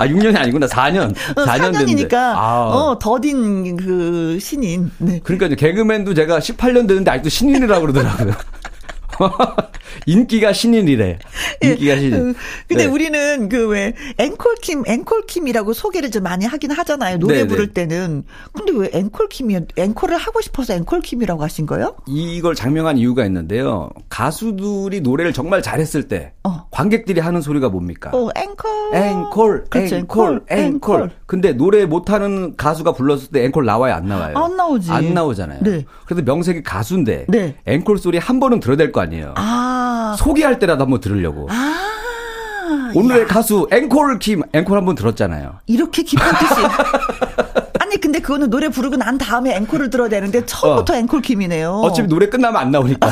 [0.00, 1.14] 아 6년이 아니구나 4년.
[1.14, 2.08] 4년 됐는데.
[2.08, 2.66] 4년이니까, 아.
[2.66, 4.90] 어, 더딘 그 신인.
[4.98, 5.20] 네.
[5.22, 8.34] 그러니까 개그맨도 제가 18년 됐는데 아직도 신인이라고 그러더라고요.
[10.06, 11.18] 인기가 신인이래.
[11.62, 12.14] 인기가 신인.
[12.14, 12.34] 어,
[12.68, 12.86] 근데 네.
[12.86, 17.72] 우리는 그 왜 앵콜킴 앵콜킴이라고 소개를 좀 많이 하긴 하잖아요 노래 네, 부를 네.
[17.86, 21.96] 때는 근데 왜 앵콜킴이 앵콜을 하고 싶어서 앵콜킴이라고 하신 거예요?
[22.06, 23.90] 이걸 장명한 이유가 있는데요.
[24.08, 26.66] 가수들이 노래를 정말 잘했을 때 어.
[26.70, 28.10] 관객들이 하는 소리가 뭡니까?
[28.14, 31.10] 어 앵콜 앵콜, 그렇죠, 앵콜, 앵콜.
[31.26, 34.36] 근데 노래 못 하는 가수가 불렀을 때 앵콜 나와요, 안 나와요?
[34.38, 34.90] 안 나오지.
[34.90, 35.60] 안 나오잖아요.
[35.62, 35.84] 네.
[36.06, 37.56] 그래도 명색이 가수인데 네.
[37.66, 39.07] 앵콜 소리 한 번은 들어야 될 거 아니에요.
[39.36, 41.48] 아, 소개할 때라도 한번 들으려고.
[41.50, 45.58] 아, 오늘의 야, 가수 앵콜 김 앵콜 한번 들었잖아요.
[45.66, 46.54] 이렇게 깊은 뜻이.
[47.80, 51.70] 아니 근데 그거는 노래 부르고 난 다음에 앵콜을 들어야 되는데 처음부터 앵콜킴이네요.
[51.84, 53.08] 어차피 노래 끝나면 안 나오니까.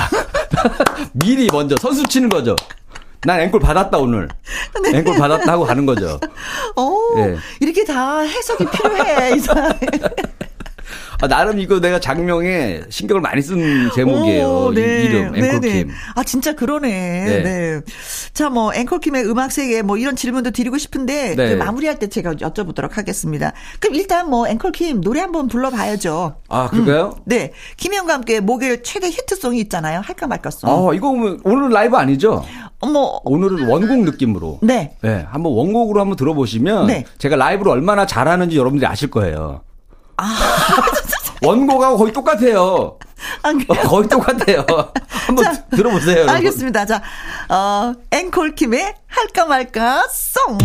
[1.13, 2.55] 미리 먼저 선수 치는 거죠.
[3.23, 4.29] 난 앵콜 받았다 오늘.
[4.83, 4.99] 네.
[4.99, 6.21] 앵콜 받았다 하고 가는 거죠.
[6.77, 7.37] 어, 예.
[7.61, 9.73] 이렇게 다 해석이 필요해 이 사람.
[11.21, 14.47] 아, 나름 이거 내가 장명에 신경을 많이 쓴 제목이에요.
[14.47, 15.61] 오, 이 이름 앵콜킴.
[15.61, 15.87] 네네.
[16.15, 16.89] 아 진짜 그러네.
[16.89, 17.43] 네.
[17.43, 17.81] 네.
[18.33, 21.51] 자, 뭐 앵콜킴의 음악 세계 뭐 이런 질문도 드리고 싶은데 네.
[21.51, 23.53] 그 마무리할 때 제가 여쭤보도록 하겠습니다.
[23.81, 26.37] 그럼 일단 뭐 앵콜킴 노래 한번 불러봐야죠.
[26.49, 27.17] 아 그럴까요?
[27.25, 30.01] 네, 김혜영과 함께 목요일 최대 히트송이 있잖아요.
[30.05, 30.71] 할까 말까송.
[30.71, 32.45] 아 이거 뭐 오늘 라이브 아니죠?
[32.81, 34.59] 어머, 오늘은 원곡 느낌으로.
[34.63, 34.97] 네.
[35.01, 37.05] 네, 한번 원곡으로 한번 들어보시면 네.
[37.19, 39.63] 제가 라이브를 얼마나 잘하는지 여러분들이 아실 거예요.
[40.19, 40.37] 아.
[41.43, 42.99] 원곡하고 거의 똑같아요.
[43.43, 43.75] 안 어?
[43.89, 44.65] 거의 똑같아요.
[45.09, 46.17] 한번 자, 들어보세요.
[46.19, 46.35] 여러분.
[46.37, 46.87] 알겠습니다.
[46.87, 47.03] 자,
[47.49, 50.59] 어, 앵콜킴의 할까 말까 송.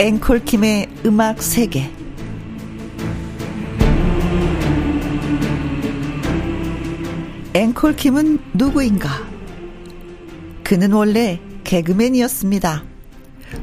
[0.00, 1.90] 앵콜킴의 음악 세계.
[7.52, 9.08] 앵콜킴은 누구인가?
[10.62, 12.84] 그는 원래 개그맨이었습니다.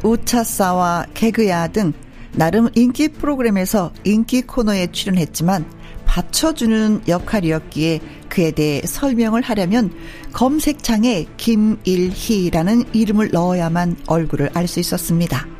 [0.03, 1.93] 우차싸와 개그야 등
[2.33, 5.65] 나름 인기 프로그램에서 인기 코너에 출연했지만
[6.05, 9.89] 받쳐주는 역할이었기에 그에 대해 설명을 하려면
[10.33, 15.54] 검색창에 김일희라는 이름을 넣어야만 얼굴을 알 수 있었습니다.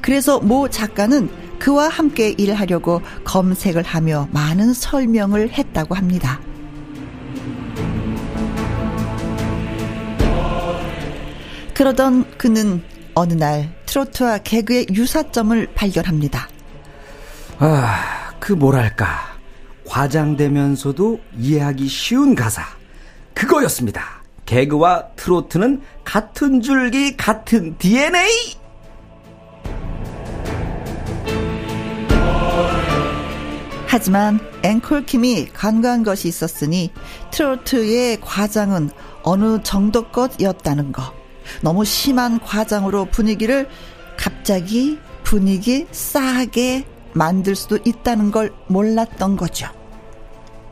[0.00, 6.40] 그래서 모 작가는 그와 함께 일하려고 검색을 하며 많은 설명을 했다고 합니다.
[11.74, 12.82] 그러던 그는
[13.14, 16.48] 어느 날 트로트와 개그의 유사점을 발견합니다.
[17.58, 19.38] 아, 그 뭐랄까.
[19.86, 22.62] 과장되면서도 이해하기 쉬운 가사.
[23.34, 24.22] 그거였습니다.
[24.46, 28.59] 개그와 트로트는 같은 줄기, 같은 DNA!
[33.90, 36.92] 하지만 앵콜킴이 간과한 것이 있었으니
[37.32, 38.90] 트로트의 과장은
[39.24, 41.12] 어느 정도 것이었다는 거.
[41.60, 43.68] 너무 심한 과장으로 분위기를
[44.16, 49.66] 갑자기 분위기 싸하게 만들 수도 있다는 걸 몰랐던 거죠.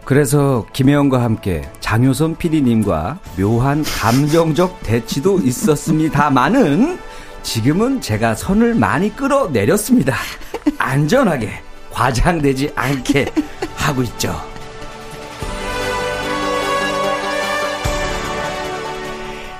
[0.04, 7.00] 그래서 김혜영과 함께 장효선 PD님과 묘한 감정적 대치도 있었습니다만은
[7.42, 10.14] 지금은 제가 선을 많이 끌어내렸습니다.
[10.78, 13.26] 안전하게 과장되지 않게
[13.76, 14.34] 하고 있죠.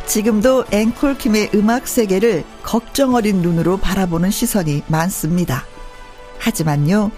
[0.07, 5.67] 지금도 앵콜킴의 음악 세계를 걱정 어린 눈으로 바라보는 시선이 많습니다.
[6.39, 7.11] 하지만요,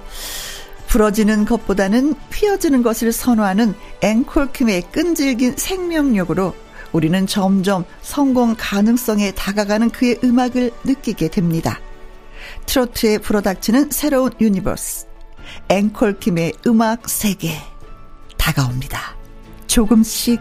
[0.89, 6.53] 부러지는 것보다는 휘어지는 것을 선호하는 앵콜킴의 끈질긴 생명력으로
[6.91, 11.79] 우리는 점점 성공 가능성에 다가가는 그의 음악을 느끼게 됩니다.
[12.71, 15.09] 트로트에 불어닥치는 새로운 universe.
[15.71, 17.57] 앵콜킴의 음악 세계.
[18.37, 19.17] 다가옵니다.
[19.67, 20.41] 조금씩,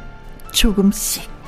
[0.51, 1.38] 조금씩.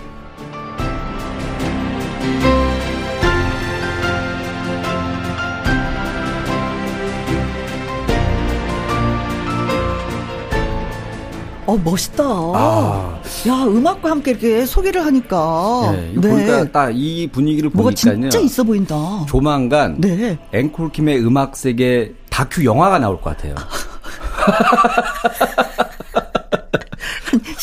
[11.72, 12.24] 어, 멋있다.
[12.26, 13.20] 아.
[13.48, 15.92] 야, 음악과 함께 이렇게 소개를 하니까.
[15.94, 18.30] 네, 이거 보니까 딱 이 분위기를 뭐가 보니까요.
[18.30, 18.96] 진짜 있어 보인다.
[19.28, 20.38] 조만간 네.
[20.52, 23.56] 앵콜킴의 음악 세계 다큐 영화가 나올 것 같아요.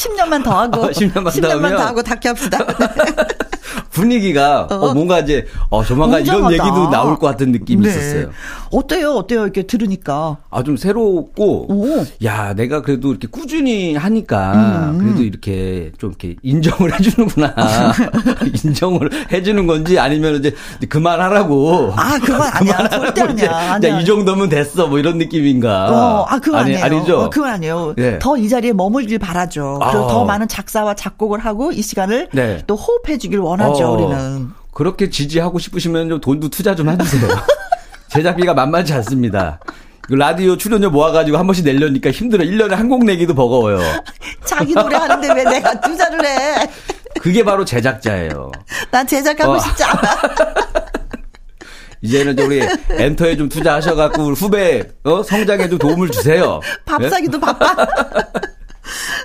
[0.03, 0.83] 10년만 더 하고.
[0.87, 1.77] 어, 10년만 더 10년만 하면.
[1.77, 2.59] 더 하고 닿게 합시다.
[3.91, 6.53] 분위기가 어, 뭔가 이제 어 조만간 이런 웅장하다.
[6.55, 7.91] 얘기도 나올 것 같은 느낌이 네.
[7.91, 8.31] 있었어요.
[8.71, 9.11] 어때요?
[9.15, 9.43] 어때요?
[9.43, 10.37] 이렇게 들으니까.
[10.51, 12.05] 아 좀 새롭고 오.
[12.25, 17.55] 야 내가 그래도 이렇게 꾸준히 하니까 음, 그래도 이렇게 좀 이렇게 인정을 해 주는구나
[18.65, 20.55] 인정을 해 주는 건지 아니면 이제
[20.91, 22.89] 그만하라고 아, 그건 아니야.
[22.89, 23.47] 절대 아니야.
[23.47, 24.01] 야, 아니야.
[24.01, 26.85] 이 정도면 됐어 뭐 이런 느낌인가 어, 아, 그건 아니, 아니에요.
[26.99, 27.95] 아니죠 어, 그건 아니에요.
[27.97, 28.19] 네.
[28.19, 29.79] 더이 자리에 머물길 바라죠.
[29.91, 30.09] 그리고 아.
[30.09, 32.63] 더 많은 작사와 작곡을 하고 이 시간을 네.
[32.67, 34.51] 또 호흡해 주길 원하죠, 어, 우리는.
[34.75, 37.29] 그렇게 지지하고 싶으시면 좀 돈도 투자 좀 해주세요
[38.09, 39.59] 제작비가 만만치 않습니다
[40.03, 43.81] 그 라디오 출연료 모아가지고 한 번씩 내려니까 힘들어 1년에 한 곡 내기도 버거워요
[44.47, 46.71] 자기 노래 하는데 왜 내가 투자를 해?
[47.21, 48.53] 그게 바로 제작자예요
[48.93, 49.59] 난 제작하고 어.
[49.59, 50.01] 싶지 않아.
[52.01, 55.23] 이제는 좀 우리 엔터에 좀 투자하셔갖고 후배 어?
[55.25, 56.61] 성장에 좀 도움을 주세요.
[56.87, 57.09] 밥 예?
[57.11, 57.75] 사기도 바빠.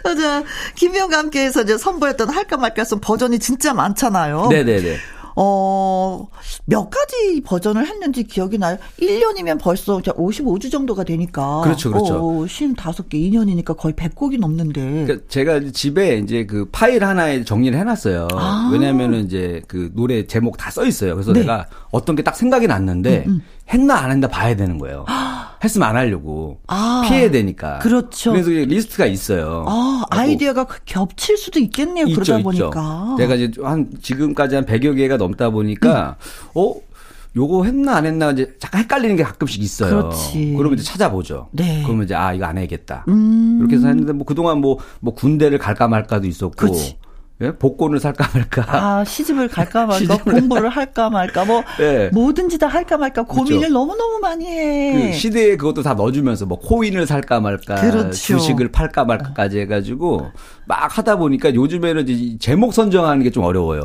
[0.04, 0.43] 자,
[0.76, 4.47] 김희영과 함께해서 이제 선보였던 할까 말까 송 버전이 진짜 많잖아요.
[4.49, 4.97] 네네네.
[5.36, 6.28] 어,
[6.65, 8.78] 몇 가지 버전을 했는지 기억이 나요.
[9.02, 11.62] 1년이면 벌써 이제 55주 정도가 되니까.
[11.63, 12.13] 그렇죠, 그렇죠.
[12.17, 14.82] 어, 55개, 2년이니까 거의 100곡이 넘는데.
[15.06, 18.28] 그러니까 제가 집에 이제 그 파일 하나에 정리를 해놨어요.
[18.34, 18.69] 아.
[18.71, 21.15] 왜냐면은 이제 그 노래 제목 다 써 있어요.
[21.15, 21.39] 그래서 네.
[21.39, 23.26] 음, 내가 어떤 게 딱 생각이 났는데
[23.73, 25.06] 했나 안 했나 봐야 되는 거예요.
[25.63, 27.04] 했으면 안 하려고 아.
[27.08, 27.80] 피해야 되니까.
[27.80, 28.32] 그렇죠.
[28.32, 29.65] 그래서 리스트가 있어요.
[29.67, 32.06] 아, 아이디어가 겹칠 수도 있겠네요.
[32.08, 32.43] 있죠, 그러다.
[32.43, 33.15] 보니까.
[33.17, 36.17] 내가 이제 한 지금까지 한 100여 개가 넘다 보니까
[36.54, 36.73] 어
[37.36, 39.89] 요거 했나 안 했나 이제 잠깐 헷갈리는 게 가끔씩 있어요.
[39.89, 40.54] 그렇지.
[40.58, 41.47] 그러면 이제 찾아보죠.
[41.52, 41.82] 네.
[41.84, 43.06] 그러면 이제 아 이거 안 해야겠다.
[43.08, 43.58] 음.
[43.60, 46.76] 이렇게 해서 했는데 뭐 그동안 뭐뭐 군대를 갈까 말까도 있었고.
[46.76, 46.97] 예?
[47.51, 48.65] 복권을 살까 말까.
[48.69, 52.10] 아, 시집을 갈까 말까, 시집을 공부를 할까 말까, 뭐, 네.
[52.10, 53.73] 뭐든지 다 할까 말까 고민을 그렇죠.
[53.73, 54.93] 너무너무 많이 해.
[55.12, 58.12] 그 시대에 그것도 다 넣어주면서 뭐 코인을 살까 말까, 그렇죠.
[58.12, 60.32] 주식을 팔까 말까까지 해가지고
[60.65, 62.06] 막 하다 보니까 요즘에는
[62.39, 63.82] 제목 선정하는 게 좀 어려워요.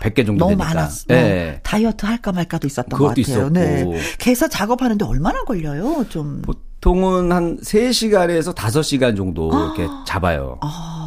[0.00, 0.64] 100개 정도 아, 너무 되니까.
[0.74, 1.04] 많았어.
[1.12, 1.60] 예.
[1.62, 3.20] 다이어트 할까 말까도 있었던 것 같아요.
[3.20, 3.48] 있었고.
[3.50, 3.86] 네.
[4.18, 6.04] 개사 작업하는데 얼마나 걸려요?
[6.08, 6.42] 좀.
[6.86, 10.58] 보통은 한 3시간에서 5시간 정도 이렇게 잡아요.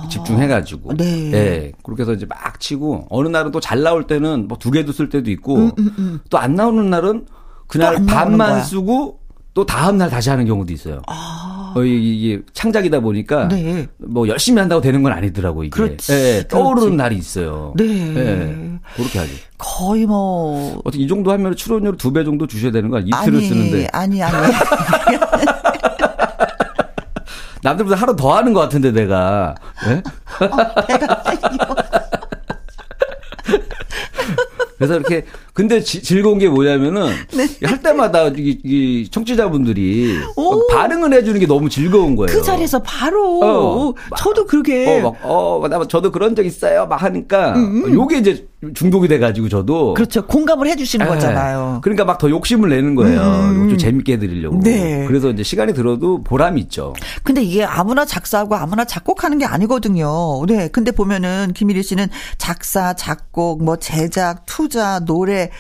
[0.10, 0.92] 집중해가지고.
[0.92, 0.96] 아.
[0.98, 1.32] 네.
[1.34, 1.72] 예.
[1.84, 5.10] 그렇게 해서 이제 막 치고, 어느 날은 또 잘 나올 때는 뭐 두 개도 쓸
[5.10, 7.26] 때도 있고, 음, 또안 나오는 날은
[7.68, 8.64] 그날 또안 반만 거야.
[8.64, 9.20] 쓰고,
[9.54, 11.02] 또 다음날 다시 하는 경우도 있어요.
[11.08, 13.48] 어, 이게, 창작이다 보니까, 아.
[13.50, 13.86] 네.
[13.98, 15.72] 뭐 열심히 한다고 되는 건 아니더라고, 이게.
[15.72, 16.14] 그렇지.
[16.14, 16.96] 예, 떠오르는.
[16.96, 17.74] 날이 있어요.
[17.76, 17.84] 네.
[18.16, 18.56] 예.
[18.96, 19.32] 그렇게 하죠.
[19.58, 20.80] 거의 뭐.
[20.86, 23.02] 어떻게 이 정도 하면 출연료를 두배 정도 주셔야 되는 거야?
[23.02, 23.88] 이틀을 아니, 쓰는데.
[23.92, 24.54] 아니, 아니.
[27.66, 29.56] 남들보다 하루 더 하는 것 같은데 내가.
[29.90, 30.04] 예?
[30.88, 31.76] 배가 땡겨.
[34.78, 37.48] 그래서 이렇게 근데 지- 즐거운 게 뭐냐면은 네.
[37.66, 40.68] 할 때마다 이, 이 청취자분들이 오.
[40.68, 42.38] 반응을 해주는 게 너무 즐거운 거예요.
[42.38, 43.40] 그 자리에서 바로.
[43.42, 45.00] 어, 저도 그러게.
[45.02, 46.86] 어, 막, 어, 나 저도 그런 적 있어요.
[46.88, 47.56] 막 하니까
[47.92, 49.90] 요게 이제 중독이 돼가지고 저도.
[49.92, 50.26] 음, 그렇죠.
[50.26, 51.10] 공감을 해주시는 예.
[51.10, 51.80] 거잖아요.
[51.84, 53.22] 그러니까 막 더 욕심을 내는 거예요.
[53.22, 53.70] 음.
[53.70, 54.62] 좀 재밌게 해드리려고.
[54.62, 55.06] 네.
[55.06, 56.94] 그래서 이제 시간이 들어도 보람이 있죠.
[57.24, 60.46] 근데 이게 아무나 작사하고 아무나 작곡하는 게 아니거든요.
[60.48, 60.70] 네.
[60.70, 65.52] 근데 보면은 김일희 씨는 작사, 작곡, 뭐 제작, 투자, 노래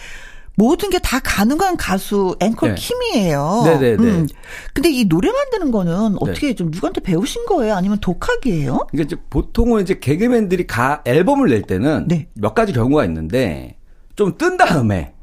[0.57, 2.75] 모든 게 다 가능한 가수 앵콜 네.
[2.75, 3.61] 킴이에요.
[3.65, 4.25] 네네네.
[4.73, 7.75] 근데 이 노래 만드는 거는 어떻게 좀 누구한테 배우신 거예요?
[7.75, 8.87] 아니면 독학이에요?
[8.91, 12.27] 그러니까 이제 보통은 이제 개그맨들이 가 앨범을 낼 때는 네.
[12.33, 13.77] 몇 가지 경우가 있는데
[14.15, 15.13] 좀 뜬 다음에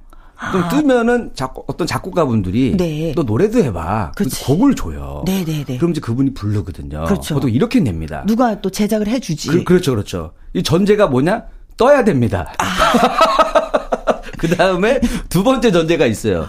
[0.53, 2.77] 좀 뜨면은 작곡, 어떤 작곡가분들이 아.
[2.77, 3.12] 네.
[3.16, 4.12] 너 노래도 해봐.
[4.16, 4.45] 그치.
[4.45, 5.23] 곡을 줘요.
[5.25, 5.79] 네네네.
[5.79, 7.05] 그럼 이제 그분이 부르거든요.
[7.05, 7.35] 그렇죠.
[7.35, 8.24] 보통 이렇게 냅니다.
[8.26, 9.49] 누가 또 제작을 해주지.
[9.49, 10.33] 그, 그렇죠, 그렇죠.
[10.53, 11.45] 이 전제가 뭐냐?
[11.76, 12.53] 떠야 됩니다.
[12.59, 12.64] 아.
[14.43, 16.49] 그 다음에 두 번째 전제가 있어요.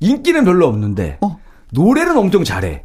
[0.00, 1.38] 인기는 별로 없는데 어.
[1.72, 2.82] 노래는 엄청 잘해.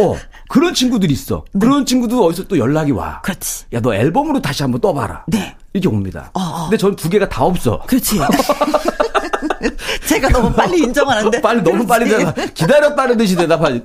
[0.00, 0.16] 어
[0.48, 1.44] 그런 친구들이 있어.
[1.60, 3.16] 그런 친구도 어디서 또 연락이 와.
[3.16, 3.18] 네.
[3.24, 3.64] 그렇지.
[3.74, 5.24] 야 너 앨범으로 다시 한번 떠봐라.
[5.28, 5.54] 네.
[5.74, 6.30] 이게 옵니다.
[6.32, 6.62] 어, 어.
[6.64, 7.82] 근데 전 두 개가 다 없어.
[7.86, 8.18] 그렇지.
[10.08, 11.40] 제가 너무 빨리 인정하는데.
[11.42, 12.08] 빨리 너무 빨리.
[12.08, 12.34] 대답.
[12.54, 13.82] 기다렸다는 듯이 대답하지.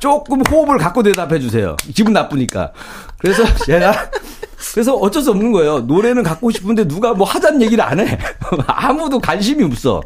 [0.00, 1.76] 조금 호흡을 갖고 대답해 주세요.
[1.94, 2.72] 기분 나쁘니까.
[3.18, 4.10] 그래서 제가
[4.76, 5.80] 그래서 어쩔 수 없는 거예요.
[5.80, 8.18] 노래는 갖고 싶은데 누가 뭐 하자는 얘기를 안 해.
[8.68, 10.02] 아무도 관심이 없어.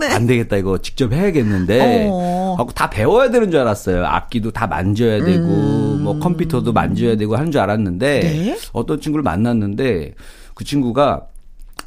[0.00, 0.06] 네.
[0.06, 2.08] 안 되겠다 이거 직접 해야겠는데.
[2.10, 2.54] 어.
[2.56, 4.06] 하고 다 배워야 되는 줄 알았어요.
[4.06, 8.44] 악기도 다 만져야 되고 뭐 컴퓨터도 만져야 되고 하는 줄 알았는데 음.
[8.46, 8.58] 네.
[8.72, 10.14] 어떤 친구를 만났는데
[10.54, 11.26] 그 친구가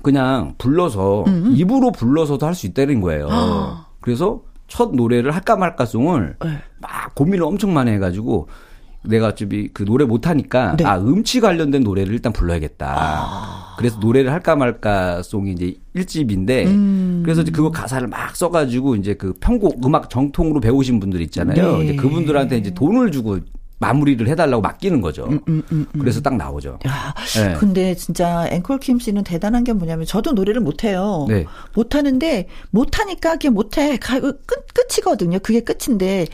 [0.03, 1.25] 그냥 불러서
[1.55, 3.29] 입으로 불러서도 할 수 있다는 거예요.
[3.99, 6.51] 그래서 첫 노래를 할까 말까 송을 네.
[6.81, 8.47] 막 고민을 엄청 많이 해가지고
[9.03, 10.83] 내가 어차피 그 노래 못하니까 네.
[10.85, 13.75] 아 음치 관련된 노래를 일단 불러야겠다.
[13.77, 17.21] 그래서 노래를 할까 말까 송이 이제 1집인데 음.
[17.23, 21.77] 그래서 이제 그거 가사를 막 써가지고 이제 그 편곡 음악 정통으로 배우신 분들 있잖아요.
[21.77, 21.83] 네.
[21.85, 23.39] 이제 그분들한테 이제 돈을 주고
[23.79, 25.29] 마무리를 해달라고 맡기는 거죠.
[25.47, 26.79] 음, 그래서 딱 나오죠.
[26.87, 27.53] 야, 네.
[27.59, 31.27] 근데 진짜 앵콜 킴 씨는 대단한 게 뭐냐면 저도 노래를 못 해요.
[31.29, 31.45] 네.
[31.75, 33.97] 못 하는데 못 하니까 그게 못 해.
[33.97, 34.43] 가- 끝
[34.73, 35.37] 끝이거든요.
[35.43, 36.25] 그게 끝인데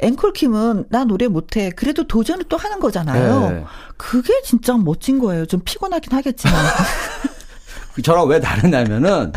[0.00, 1.70] 앵콜 킴은 나 노래 못 해.
[1.70, 3.50] 그래도 도전을 또 하는 거잖아요.
[3.50, 3.64] 네.
[3.96, 5.46] 그게 진짜 멋진 거예요.
[5.46, 6.56] 좀 피곤하긴 하겠지만.
[7.94, 9.32] 그 저랑 왜 다르냐면은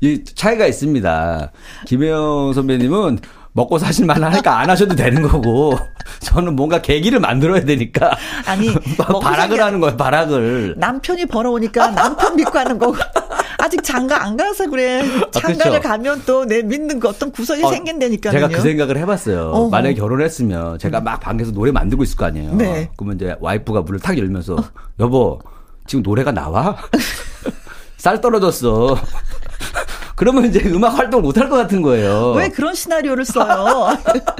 [0.00, 1.52] 이 차이가 있습니다.
[1.86, 3.18] 김혜영 선배님은
[3.54, 5.78] 먹고 사실 만 하니까 안 하셔도 되는 거고
[6.20, 9.96] 저는 뭔가 계기를 만들어야 되니까 아니, 발악을 하는 거예요.
[9.96, 10.74] 발악을.
[10.78, 12.96] 남편이 벌어오니까 남편 믿고 하는 거고.
[13.58, 15.04] 아직 장가 안 가서 그래.
[15.30, 15.80] 장가를 아.
[15.80, 18.32] 가면 또 내 믿는 그 어떤 구석이 어, 생긴다니까요.
[18.32, 19.50] 제가 그 생각을 해봤어요.
[19.50, 19.68] 어허.
[19.68, 22.54] 만약에 결혼했으면 제가 막 방에서 노래 만들고 있을 거 아니에요.
[22.54, 22.90] 네.
[22.96, 24.56] 그러면 이제 와이프가 문을 탁 열면서
[24.98, 25.38] 여보
[25.86, 26.76] 지금 노래가 나와?
[27.98, 28.96] 쌀 떨어졌어.
[30.16, 32.32] 그러면 이제 음악 활동을 못할 것 같은 거예요.
[32.36, 33.96] 왜 그런 시나리오를 써요?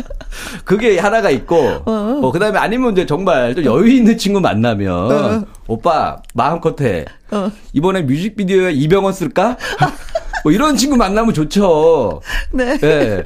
[0.64, 6.16] 그게 하나가 있고, 어, 그 다음에 아니면 이제 정말 좀 여유 있는 친구 만나면, 오빠,
[6.34, 7.04] 마음껏 해.
[7.30, 7.50] 어.
[7.72, 9.56] 이번에 뮤직비디오에 이병헌 쓸까?
[10.44, 12.20] 뭐 이런 친구 만나면 좋죠.
[12.50, 12.76] 네.
[12.78, 13.22] 네.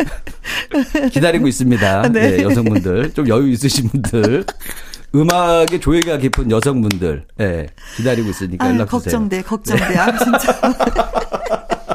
[1.10, 2.02] 기다리고 있습니다.
[2.08, 2.36] 네.
[2.36, 3.14] 네, 여성분들.
[3.14, 4.44] 좀 여유 있으신 분들.
[5.14, 7.24] 음악에 조예가 깊은 여성분들.
[7.40, 7.66] 예,
[7.96, 9.00] 기다리고 있으니까 아유, 연락 주세요.
[9.00, 9.96] 걱정돼, 걱정돼.
[9.96, 10.60] 아, 진짜.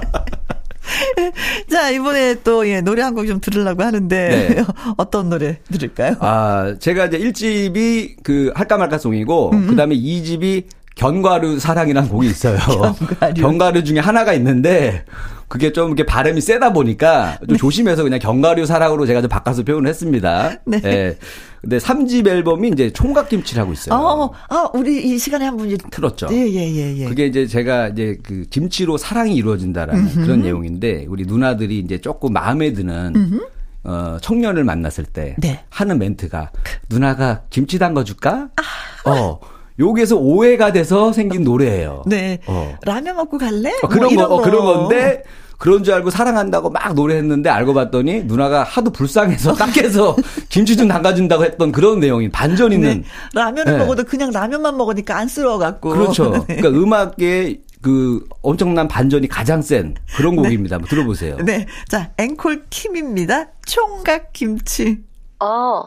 [1.72, 4.64] 자, 이번에 또, 예, 노래 한 곡 좀 들으려고 하는데, 네.
[4.98, 6.16] 어떤 노래 들을까요?
[6.20, 10.64] 아, 제가 이제 1집이 그 할까 말까 송이고, 그 다음에 2집이
[10.96, 12.58] 견과류 사랑이라는 곡이 있어요.
[13.08, 13.42] 견과류.
[13.42, 15.04] 견과류 중에 하나가 있는데,
[15.52, 19.90] 그게 좀 이렇게 발음이 세다 보니까 좀 조심해서 그냥 견과류 사랑으로 제가 좀 바꿔서 표현을
[19.90, 20.52] 했습니다.
[20.64, 20.80] 네.
[20.86, 21.18] 예.
[21.60, 24.00] 근데 3집 앨범이 이제 총각김치라고 있어요.
[24.00, 26.30] 어, 아, 우리 이 시간에 한번 이제 틀었죠.
[26.32, 27.06] 예, 예, 예, 예.
[27.06, 32.72] 그게 이제 제가 이제 그 김치로 사랑이 이루어진다라는 그런 내용인데 우리 누나들이 이제 조금 마음에
[32.72, 33.42] 드는
[33.84, 35.66] 어 청년을 만났을 때 네.
[35.70, 36.52] 하는 멘트가
[36.90, 38.48] 누나가 김치 담가 줄까?
[38.56, 39.10] 아.
[39.12, 39.40] 어.
[39.82, 42.04] 여기에서 오해가 돼서 생긴 노래예요.
[42.06, 42.40] 네.
[42.48, 42.78] 어.
[42.84, 43.70] 라면 먹고 갈래?
[43.70, 45.24] 어, 뭐 그런 거, 이런 어, 그런 건데
[45.62, 50.16] 그런 줄 알고 사랑한다고 막 노래했는데 알고 봤더니 누나가 하도 불쌍해서 딱해서
[50.50, 53.04] 김치 좀 담가준다고 했던 그런 내용이 반전 있는 네.
[53.34, 53.78] 라면을 네.
[53.78, 55.90] 먹어도 그냥 라면만 먹으니까 안쓰러워갖고.
[55.90, 56.32] 그렇죠.
[56.50, 56.56] 네.
[56.56, 60.78] 그러니까 음악의 그 엄청난 반전이 가장 센 그런 곡입니다.
[60.78, 61.38] 한번 들어보세요.
[61.38, 61.68] 네.
[61.88, 63.50] 자, 앵콜 킴입니다.
[63.66, 65.00] 총각 김치.
[65.40, 65.84] 어,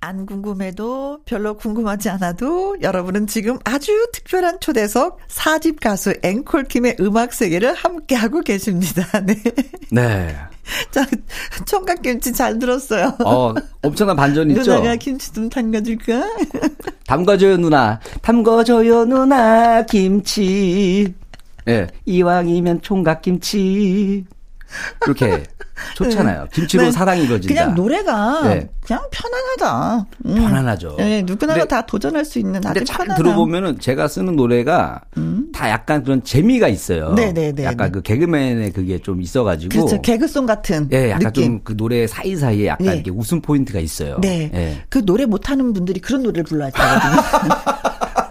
[0.00, 7.74] 안 궁금해도 별로 궁금하지 않아도 여러분은 지금 아주 특별한 초대석 사집 가수 앵콜킴의 음악 세계를
[7.74, 9.06] 함께하고 계십니다.
[9.20, 9.34] 네.
[9.90, 10.36] 네.
[10.90, 11.06] 자,
[11.66, 13.16] 총각 김치 잘 들었어요.
[13.24, 14.74] 어, 엄청난 반전이 있죠?
[14.74, 16.22] 누나가 김치 좀 담가줄까?
[17.06, 18.00] 담가줘요, 누나.
[18.22, 21.12] 담가줘요, 누나, 김치.
[21.68, 24.24] 예, 이왕이면 총각 김치.
[25.06, 25.44] 이렇게
[25.96, 26.46] 좋잖아요.
[26.52, 26.90] 김치로 네.
[26.92, 27.54] 사랑이 이루어진다.
[27.54, 28.68] 그냥 노래가 네.
[28.84, 30.06] 그냥 편안하다.
[30.26, 30.34] 음.
[30.34, 30.96] 편안하죠.
[30.98, 33.16] 네, 누구나가 근데- 다 도전할 수 있는 아주 편안한.
[33.16, 33.22] 음.
[33.22, 35.00] 들어보면은 제가 쓰는 노래가
[35.54, 37.14] 다 약간 그런 재미가 있어요.
[37.14, 37.64] 네네네.
[37.64, 39.70] 약간 그 개그맨의 그게 좀 있어가지고.
[39.74, 40.00] 그렇죠.
[40.02, 41.32] 개그송 같은 예, 약간.
[41.32, 42.94] 좀 그 노래 사이 사이에 약간 네.
[42.96, 44.18] 이렇게 웃음 포인트가 있어요.
[44.20, 44.50] 네.
[44.54, 44.82] 예.
[44.88, 47.22] 그 노래 못하는 분들이 그런 노래를 불러야 되거든요.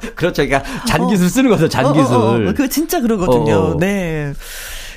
[0.15, 0.45] 그렇죠.
[0.45, 2.15] 그러니까 잔기술 쓰는 거죠, 잔기술.
[2.15, 2.39] 어, 어, 어.
[2.53, 3.55] 그거 진짜 그러거든요.
[3.55, 3.77] 어, 어.
[3.77, 4.33] 네.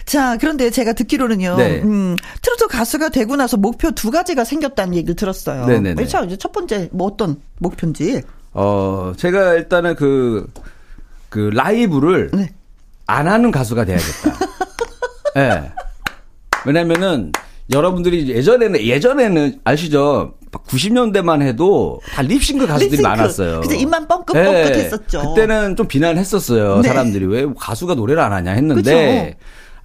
[0.04, 1.80] 자, 그런데 제가 듣기로는요, 네.
[1.82, 5.66] 음, 트로트 가수가 되고 나서 목표 두 가지가 생겼다는 얘기를 들었어요.
[5.66, 6.06] 네네네.
[6.06, 8.22] 자, 이제 첫 번째, 뭐 어떤 목표인지.
[8.52, 10.46] 어, 제가 일단은 그,
[11.28, 12.50] 그 라이브를 네.
[13.06, 14.36] 안 하는 가수가 돼야겠다.
[15.36, 15.70] 예.
[16.66, 17.32] 왜냐면은
[17.72, 20.34] 여러분들이 예전에는, 예전에는 아시죠?
[20.50, 23.08] 90년대만 해도 다 립싱크 가수들이 립싱크.
[23.08, 23.60] 많았어요.
[23.62, 25.18] 그죠, 입만 뻥긋뻥긋했었죠.
[25.18, 25.28] 예.
[25.28, 26.80] 그때는 좀 비난했었어요.
[26.82, 26.88] 네.
[26.88, 29.38] 사람들이 왜 가수가 노래를 안 하냐 했는데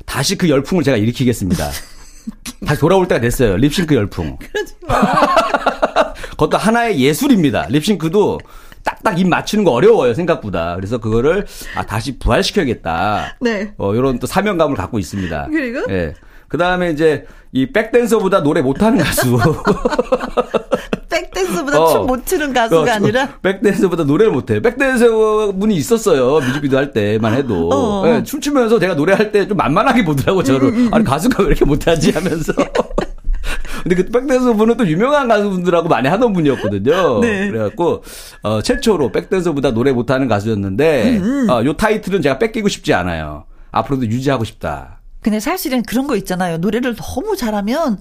[0.08, 1.70] 다시 그 열풍을 제가 일으키겠습니다.
[2.66, 3.58] 다시 돌아올 때가 됐어요.
[3.58, 4.38] 립싱크 열풍.
[6.32, 7.68] 그것도 하나의 예술입니다.
[7.70, 8.40] 립싱크도
[8.84, 10.76] 딱딱 입 맞추는 거 어려워요, 생각보다.
[10.76, 11.46] 그래서 그거를
[11.76, 13.38] 아, 다시 부활시켜야겠다.
[13.42, 13.74] 네.
[13.78, 15.50] 어, 이런 또 사명감을 갖고 있습니다.
[15.52, 15.86] 그리고?
[15.90, 16.14] 예.
[16.48, 19.38] 그 다음에 이제 이 백댄서보다 노래 못하는 가수.
[21.10, 21.88] 백댄스보다 어.
[21.94, 23.28] 춤못 추는 가수가 어, 저- 아니라.
[23.42, 24.62] 백댄서보다 노래를 못해요.
[24.62, 26.40] 백댄서 분이 있었어요.
[26.46, 27.70] 뮤직비디오 할 때만 해도.
[27.72, 28.08] 어.
[28.08, 30.70] 예, 춤추면서 제가 노래할 때 좀 만만하게 보더라고, 저를.
[30.70, 32.52] 음, 아니, 가수가 왜 이렇게 못하지 하면서.
[33.84, 37.22] 근데 그 백댄서 분은 또 유명한 가수분들하고 많이 하던 분이었거든요.
[37.22, 37.48] 네.
[37.50, 38.04] 그래갖고,
[38.42, 43.46] 어, 최초로 백댄서보다 노래 못하는 가수였는데, 음, 어, 요 타이틀은 제가 뺏기고 싶지 않아요.
[43.72, 45.00] 앞으로도 유지하고 싶다.
[45.22, 46.58] 근데 사실은 그런 거 있잖아요.
[46.58, 48.00] 노래를 너무 잘하면,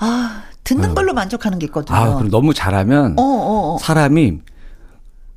[0.00, 0.94] 아, 듣는 어.
[0.94, 1.96] 걸로 만족하는 게 있거든요.
[1.96, 3.78] 아, 그럼 너무 잘하면 어, 어, 어.
[3.78, 4.40] 사람이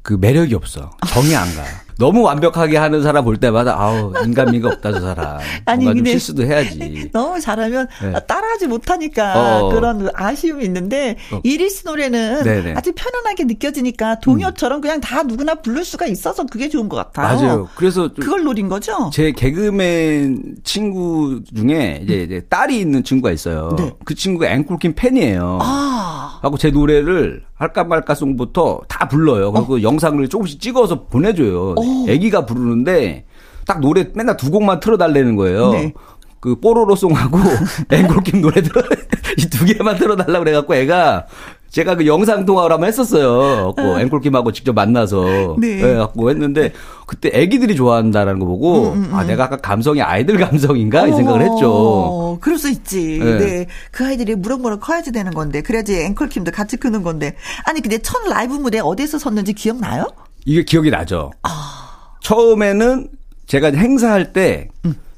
[0.02, 0.92] 그 매력이 없어.
[1.06, 1.64] 정이 안 가.
[2.00, 5.40] 너무 완벽하게 하는 사람 볼 때마다 아우 인간미가 없다 저 사람.
[5.66, 7.10] 아니, 근데 실수도 해야지.
[7.14, 8.14] 너무 잘하면 네.
[8.28, 9.70] 따라하지 못하니까 어.
[9.70, 11.42] 그런 아쉬움이 있는데 어.
[11.44, 12.72] 이리스 노래는 네네.
[12.72, 12.78] 음.
[12.78, 17.36] 아주 편안하게 느껴지니까 동요처럼 그냥 다 누구나 부를 수가 있어서 그게 좋은 것 같아요.
[17.42, 17.70] 맞아요.
[17.76, 19.10] 그래서 좀 그걸 노린 거죠?
[19.14, 23.76] 제 개그맨 친구 중에 이제, 이제 딸이 있는 친구가 있어요.
[23.78, 23.92] 네.
[24.06, 25.60] 그 친구가 앵콜킴 팬이에요.
[25.62, 29.52] 아, 하고 제 노래를 할까 말까 송부터 다 불러요.
[29.52, 31.76] 그리고 영상을 조금씩 찍어서 보내줘요.
[32.08, 33.26] 애기가 부르는데
[33.66, 35.72] 딱 노래 맨날 두 곡만 틀어달라는 거예요.
[35.72, 35.94] 네.
[36.40, 37.40] 그 뽀로로 송하고
[37.92, 38.82] 앵콜킴 노래 들어
[39.38, 41.26] 이 두 개만 틀어달라 고 그래갖고 애가
[41.70, 43.74] 제가 그 영상 통화를 한번 했었어요.
[43.76, 45.82] 그 앵콜킴하고 직접 만나서 네.
[45.82, 46.72] 예, 갖고 했는데
[47.06, 51.72] 그때 애기들이 좋아한다라는 거 보고 아 내가 아까 감성이 아이들 감성인가 이 생각을 했죠.
[51.72, 53.20] 어, 그럴 수 있지.
[53.22, 53.38] 네.
[53.38, 53.66] 네.
[53.92, 57.36] 그 아이들이 무럭무럭 커야지 되는 건데, 그래야지 앵콜킴도 같이 크는 건데.
[57.66, 60.06] 아니, 근데 첫 라이브 무대 어디서 섰는지 기억나요?
[60.46, 61.32] 이게 기억이 나죠.
[61.44, 62.18] 아.
[62.22, 63.10] 처음에는
[63.46, 64.70] 제가 행사할 때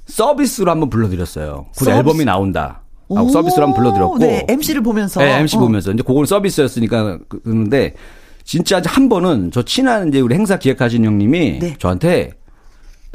[0.07, 1.65] 서비스로 한번 불러드렸어요.
[1.77, 1.85] 그 음.
[1.85, 1.89] 서비스?
[1.91, 2.81] 앨범이 나온다.
[3.15, 4.17] 하고 오, 서비스로 한번 불러드렸고.
[4.19, 5.19] 네, MC를 보면서.
[5.21, 5.59] 네, MC 어.
[5.59, 5.91] 보면서.
[5.91, 7.95] 이제 그거는 서비스였으니까 그- 그러는데
[8.43, 11.75] 진짜 한 번은 저 친한 이제 우리 행사 기획하신 형님이 네.
[11.79, 12.31] 저한테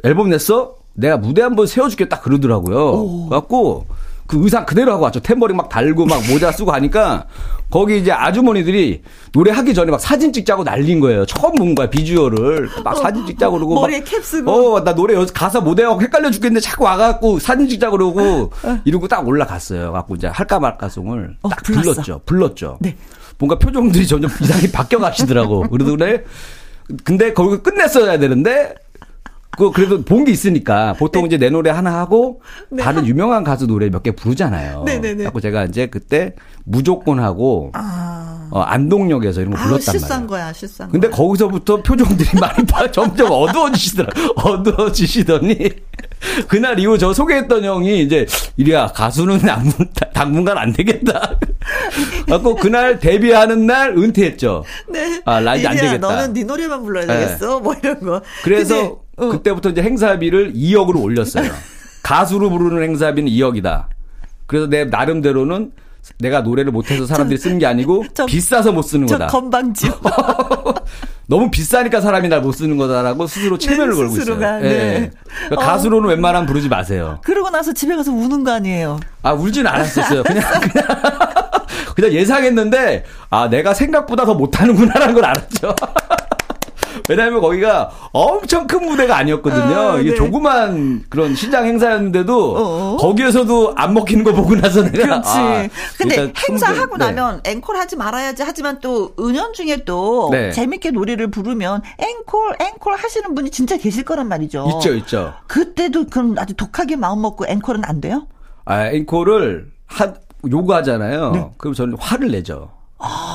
[0.05, 0.75] 앨범 냈어?
[0.95, 3.27] 내가 무대 한 번 세워줄게 딱 그러더라고요.
[3.29, 3.87] 그래갖고
[4.27, 5.21] 그 의상 그대로 하고 왔죠.
[5.21, 7.27] 탬버린 막 달고 막 모자 쓰고 하니까
[7.71, 9.03] 거기 이제 아주머니들이
[9.33, 11.27] 노래하기 전에 막 사진 찍자고 난린 거예요.
[11.27, 14.51] 처음 본 거야 비주얼을 막 사진 찍자고 그러고 머리에 막, 캡 쓰고.
[14.77, 18.51] 어, 나 노래 여- 가사 못해갖고 헷갈려 죽겠는데 자꾸 와갖고 사진 찍자고 그러고
[18.85, 19.93] 이러고 딱 올라갔어요.
[19.93, 21.93] 갖고 이제 할까 말까 송을 어, 딱 불렀어.
[21.93, 22.21] 불렀죠.
[22.25, 22.79] 불렀죠.
[22.81, 22.97] 네.
[23.39, 25.69] 뭔가 표정들이 점점 이상하게 바뀌어 가시더라고.
[25.69, 26.23] 그러더 그래.
[27.03, 28.75] 근데 거기 끝냈어야 되는데
[29.57, 32.41] 그 그래도 본 게 있으니까 보통 이제 내 노래 하나 하고
[32.79, 34.83] 다른 유명한 가수 노래 몇 개 부르잖아요.
[34.85, 34.95] 네.
[34.99, 35.25] 네네네.
[35.25, 36.35] 갖고 제가 이제 그때
[36.65, 38.49] 무조건 하고 아.
[38.51, 40.29] 어, 안동역에서 이런 거 아, 불렀단 실수한 말이에요.
[40.29, 41.17] 거야, 실수한 근데 거야.
[41.17, 44.09] 거기서부터 표정들이 많이 봐- 점점 어두워지시더라.
[44.37, 45.71] 어두워지시더니
[46.49, 48.27] 그날 이후 저 소개했던 형이 이제
[48.57, 51.39] 이리야 가수는 당분, 당분간 안 되겠다.
[52.29, 54.65] 갖고 그날 데뷔하는 날 은퇴했죠.
[54.89, 55.21] 네.
[55.25, 55.99] 아, 라이즈 안 되겠다.
[55.99, 57.61] 너는 네 노래만 불러야 되겠어?
[57.61, 58.23] 뭐 이런 거.
[58.43, 61.51] 그래서 어, 그때부터 이제 행사비를 2억으로 올렸어요.
[62.03, 63.87] 가수로 부르는 행사비는 2억이다.
[64.47, 65.73] 그래서 내 나름대로는
[66.19, 69.27] 내가 노래를 못해서 사람들이 쓰는 게 아니고 저- 비싸서 못 쓰는 저 거다.
[69.29, 69.93] 건방지요.
[71.27, 74.69] 너무 비싸니까 사람이 날 못 쓰는 거다라고 스스로 최면을 네, 걸고 스스로가, 있어요.
[74.71, 75.11] 네.
[75.49, 77.19] 그러니까 가수로는 웬만하면 부르지 마세요.
[77.25, 79.01] 그러고 나서 집에 가서 우는 거 아니에요?
[79.23, 80.23] 아 울지는 않았었어요.
[80.25, 80.87] 그냥 그냥
[81.97, 85.75] 그냥 예상했는데 아 내가 생각보다 더 못하는구나라는 걸 알았죠.
[87.09, 89.79] 왜냐하면 거기가 엄청 큰 무대가 아니었거든요.
[89.79, 90.17] 아, 이게 네.
[90.17, 92.97] 조그만 그런 시장 행사였는데도 어어.
[92.97, 95.29] 거기에서도 안 먹히는 거 보고 나서 내가 그렇지.
[95.29, 95.69] 아,
[95.99, 97.07] 근데 행사하고 네.
[97.07, 100.51] 나면 앵콜 하지 말아야지 하지만 또 은연 중에 또 네.
[100.53, 104.69] 재밌게 노래를 부르면 앵콜 앵콜 하시는 분이 진짜 계실 거란 말이죠.
[104.75, 105.35] 있죠 있죠.
[105.47, 108.27] 그때도 그럼 아주 독하게 마음 먹고 앵콜은 안 돼요?
[108.65, 110.15] 아, 앵콜을 하,
[110.51, 111.31] 요구하잖아요.
[111.33, 111.51] 네.
[111.57, 112.71] 그럼 저는 화를 내죠.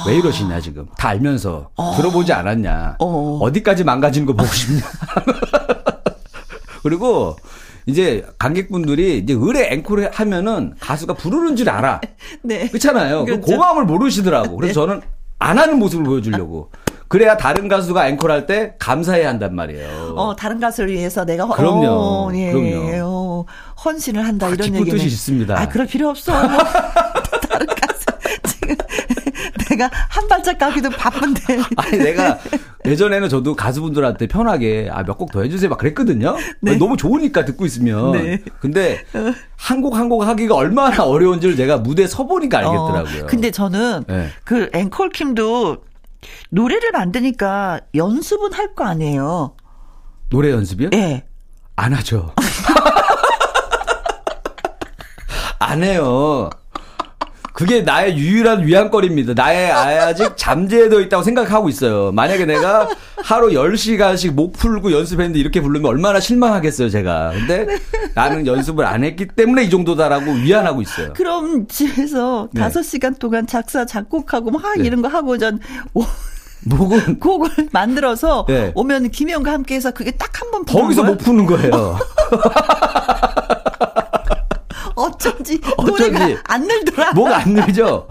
[0.07, 0.87] 왜 이러시냐, 지금.
[0.97, 1.69] 다 알면서.
[1.97, 2.95] 들어보지 않았냐.
[2.99, 3.39] 어.
[3.41, 3.51] 어.
[3.51, 4.81] 디까지 망가지는 거 보고 싶냐.
[6.83, 7.35] 그리고
[7.85, 12.01] 이제 관객분들이 이제 의뢰 앵콜을 하면은 가수가 부르는 줄 알아.
[12.43, 12.67] 네.
[12.67, 13.25] 그렇잖아요.
[13.25, 13.51] 그 그렇죠.
[13.53, 14.57] 고마움을 모르시더라고.
[14.57, 15.01] 그래서 저는
[15.39, 16.71] 안 하는 모습을 보여주려고.
[17.07, 20.13] 그래야 다른 가수가 앵콜 할 때 감사해야 한단 말이에요.
[20.15, 21.87] 어, 다른 가수를 위해서 내가 허- 그럼요.
[21.87, 22.99] 어, 예, 그럼요.
[23.03, 23.45] 어,
[23.83, 25.59] 헌신을 한다 아, 이런 얘기는 뜻이 있습니다.
[25.59, 26.31] 아, 그럴 필요 없어.
[27.49, 27.98] 다른 가수
[28.45, 28.75] 지금
[29.69, 31.41] 내가 한 발짝 가기도 바쁜데.
[31.77, 32.39] 아니 내가
[32.85, 36.35] 예전에는 저도 가수분들한테 편하게 아 몇 곡 더 해주세요 막 그랬거든요.
[36.61, 36.75] 네.
[36.77, 38.11] 너무 좋으니까 듣고 있으면.
[38.13, 38.41] 네.
[38.59, 39.03] 근데
[39.57, 43.23] 한 곡 한 곡 하기가 얼마나 어려운지를 내가 무대에 서 보니까 알겠더라고요.
[43.23, 44.29] 어, 근데 저는 네.
[44.43, 45.77] 그 앵콜 킴도
[46.49, 49.55] 노래를 만드니까 연습은 할 거 아니에요.
[50.29, 50.89] 노래 연습이요?
[50.93, 51.23] 예.
[51.75, 52.33] 안 하죠.
[55.59, 56.49] 안 해요.
[57.59, 59.33] 그게 나의 유일한 위안거리입니다.
[59.33, 62.09] 나의 아직 잠재되어 있다고 생각하고 있어요.
[62.13, 62.87] 만약에 내가
[63.17, 67.31] 하루 10시간씩 목 풀고 연습했는데 이렇게 부르면 얼마나 실망하겠어요, 제가.
[67.33, 67.67] 근데
[68.15, 71.11] 나는 연습을 안 했기 때문에 이 정도다라고 위안하고 있어요.
[71.13, 72.61] 그럼 집에서 네.
[72.61, 74.85] 다섯 시간 동안 작사 작곡하고 막 네.
[74.85, 75.59] 이런 거 하고 전
[75.93, 76.05] 오-
[76.63, 78.71] 목은 곡을 만들어서 네.
[78.73, 81.99] 오면 김혜영과 함께해서 그게 딱 한번 거기서 못 푸는 거예요.
[85.19, 86.11] 어쩐지, 어쩐지.
[86.11, 87.11] 노래가 안 늘더라.
[87.13, 88.07] 뭐가 안 늘죠?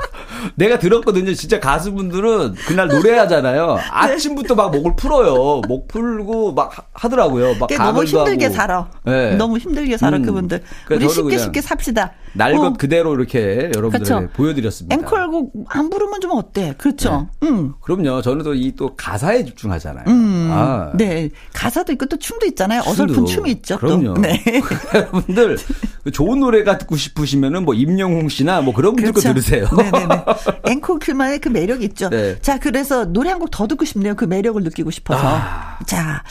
[0.57, 1.33] 내가 들었거든요.
[1.35, 3.79] 진짜 가수분들은 그날 노래하잖아요.
[3.91, 5.63] 아침부터 막 목을 풀어요.
[5.67, 7.55] 목 풀고 막 하- 하더라고요.
[7.59, 8.57] 막 너무 힘들게 하고.
[8.57, 8.91] 살아.
[9.05, 9.35] 네.
[9.37, 10.23] 너무 힘들게 살아 음.
[10.25, 10.63] 그분들.
[10.91, 12.13] 우리 쉽게 쉽게 삽시다.
[12.35, 12.73] 날것 어.
[12.79, 14.29] 그대로 이렇게 여러분들에게 그쵸.
[14.35, 14.95] 보여드렸습니다.
[14.95, 16.75] 앵콜곡 안 부르면 좀 어때?
[16.77, 17.29] 그렇죠.
[17.43, 17.73] 음.
[17.81, 18.21] 그럼요.
[18.23, 20.05] 저는 또 이 또 가사에 집중하잖아요.
[20.09, 20.49] 음.
[20.53, 20.91] 아.
[20.95, 21.31] 네.
[21.55, 22.81] 가사도 있고 또 춤도 있잖아요.
[22.83, 23.27] 어설픈 춤도.
[23.31, 23.79] 춤이 있죠.
[23.79, 24.15] 그럼요.
[24.15, 24.21] 또.
[24.21, 24.43] 네.
[24.95, 25.57] 여러분들
[26.05, 29.67] 그 좋은 노래가 듣고 싶으시면은 뭐 임영웅 씨나 뭐 그런 분들 거 들으세요.
[29.69, 29.91] 그렇죠.
[29.97, 30.25] 네네네.
[30.69, 32.11] 앵콜킬만의 그 매력이 있죠.
[32.11, 32.39] 네.
[32.41, 34.15] 자, 그래서 노래 한 곡 더 듣고 싶네요.
[34.17, 35.23] 그 매력을 느끼고 싶어서.
[35.27, 35.79] 아.
[35.87, 36.23] 자,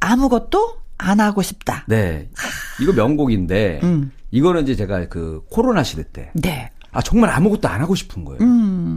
[0.00, 1.84] 아무것도 안 하고 싶다.
[1.88, 2.28] 네.
[2.80, 4.10] 이거 명곡인데 음.
[4.30, 6.70] 이거는 이제 제가 그 코로나 시대 때 네.
[6.92, 8.40] 아, 정말 아무것도 안 하고 싶은 거예요.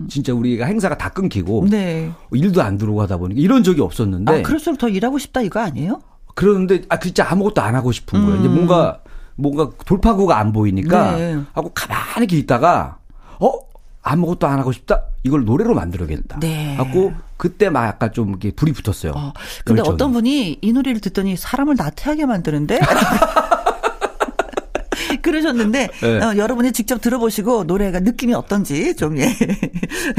[0.10, 1.70] 진짜 우리가 행사가 다 끊기고 음.
[1.70, 2.12] 네.
[2.32, 6.02] 일도 안 들어오고 하다 보니까 이런 적이 없었는데 아, 그럴수록 더 일하고 싶다 이거 아니에요?
[6.36, 8.40] 그러는데 아 진짜 아무것도 안 하고 싶은 거예요.
[8.40, 9.00] 이제 뭔가
[9.36, 11.18] 뭔가 돌파구가 안 보이니까 음.
[11.18, 11.42] 네.
[11.54, 12.98] 하고 가만히 이렇게 있다가
[13.40, 13.52] 어
[14.02, 15.04] 아무것도 안 하고 싶다.
[15.24, 16.40] 이걸 노래로 만들어야겠다.
[16.42, 16.76] 네.
[16.76, 19.14] 하고 그때 막 약간 좀 이렇게 불이 붙었어요.
[19.16, 19.34] 어,
[19.66, 19.94] 근데 열정이.
[19.96, 22.80] 어떤 분이 이 노래를 듣더니 사람을 나태하게 만드는데?
[25.22, 26.22] 그러셨는데 네.
[26.22, 29.34] 어, 여러분이 직접 들어보시고 노래가 느낌이 어떤지 좀 예.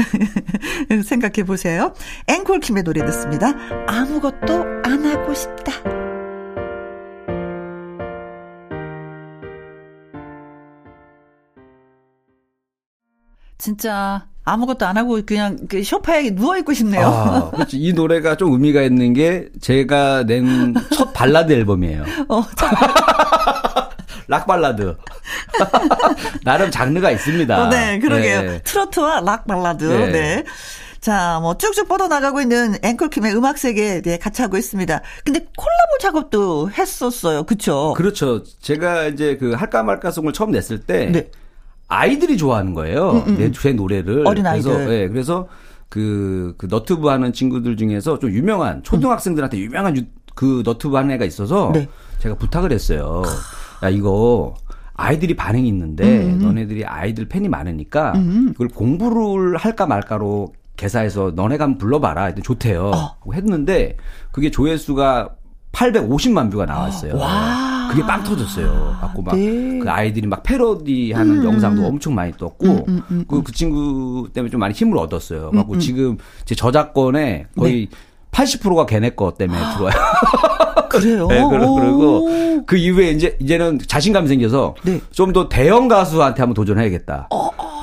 [1.05, 1.93] 생각해 보세요.
[2.27, 3.53] 앵콜킴의 노래 듣습니다.
[3.87, 5.71] 아무것도 안 하고 싶다.
[13.57, 17.07] 진짜 아무것도 안 하고 그냥 그 소파에 누워 있고 싶네요.
[17.07, 17.77] 아, 그렇지.
[17.79, 22.03] 이 노래가 좀 의미가 있는 게 제가 낸 첫 발라드 앨범이에요.
[22.29, 22.43] 어,
[24.27, 24.95] 락 발라드.
[26.43, 27.63] 나름 장르가 있습니다.
[27.63, 28.41] 어, 네, 그러게요.
[28.41, 28.61] 네.
[28.63, 29.83] 트로트와 락 발라드.
[29.85, 30.11] 네.
[30.11, 30.43] 네.
[30.99, 35.01] 자, 뭐 쭉쭉 뻗어 나가고 있는 앵콜킴의 음악 세계 네, 같이 하고 있습니다.
[35.23, 37.43] 근데 콜라보 작업도 했었어요.
[37.43, 37.93] 그쵸?
[37.95, 38.43] 그렇죠.
[38.61, 41.29] 제가 이제 그 할까 말까 송을 처음 냈을 때 네.
[41.87, 43.23] 아이들이 좋아하는 거예요.
[43.37, 44.27] 내, 제 노래를.
[44.27, 44.93] 어린 그래서 아이들.
[44.93, 45.47] 예, 그래서
[45.89, 50.01] 그, 그 너튜브 하는 친구들 중에서 좀 유명한 초등학생들한테 유명한 유,
[50.33, 51.87] 그 너튜브 하는 애가 있어서 네.
[52.19, 53.23] 제가 부탁을 했어요.
[53.83, 54.55] 야 이거
[54.95, 58.13] 아이들이 반응이 있는데 음, 너네들이 아이들 팬이 많으니까
[58.51, 62.35] 이걸 공부를 할까 말까로 개사해서 너네가 한번 불러봐라.
[62.35, 62.91] 좋대요.
[62.93, 63.31] 어.
[63.33, 63.97] 했는데
[64.31, 65.29] 그게 조회수가
[65.71, 67.17] 850만 뷰가 나왔어요.
[67.17, 67.74] 와.
[67.89, 68.97] 그게 빵 터졌어요.
[69.01, 69.79] 갖고 막 네.
[69.79, 72.85] 그 아이들이 막 패러디하는 영상도 엄청 많이 떴고
[73.27, 75.51] 그, 그 친구 때문에 좀 많이 힘을 얻었어요.
[75.51, 77.87] 갖고 지금 제 저작권에 거의
[78.31, 79.95] 80%가 걔네 거 때문에 들어와요.
[80.89, 81.27] 그래요?
[81.27, 81.49] 네, 오.
[81.49, 85.01] 그리고 그 이후에 이제 이제는 자신감이 생겨서 네.
[85.11, 87.29] 좀더 대형 가수한테 한번 도전해야겠다.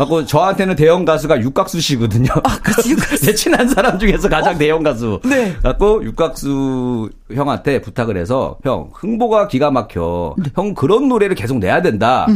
[0.03, 2.31] 갖고 저한테는 대형 가수가 육각수 씨거든요.
[2.45, 3.25] 아, 그치, 육각수.
[3.27, 5.21] 내 친한 사람 중에서 가장 대형 가수.
[5.25, 5.55] 네.
[5.63, 10.35] 갖고 육각수 형한테 부탁을 해서 형 흥보가 기가 막혀.
[10.39, 10.51] 네.
[10.55, 12.27] 형 그런 노래를 계속 내야 된다.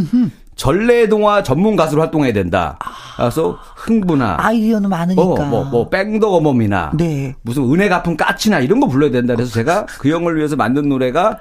[0.54, 2.78] 전래동화 전문 가수로 활동해야 된다.
[3.16, 5.22] 그래서 흥부나 아이디어는 많으니까.
[5.22, 7.34] 어, 뭐, 뭐, 뺑덕어멈이나, 네.
[7.42, 9.34] 무슨 은혜 갚은 까치나 이런 거 불러야 된다.
[9.34, 11.40] 그래서 제가 그 형을 위해서 만든 노래가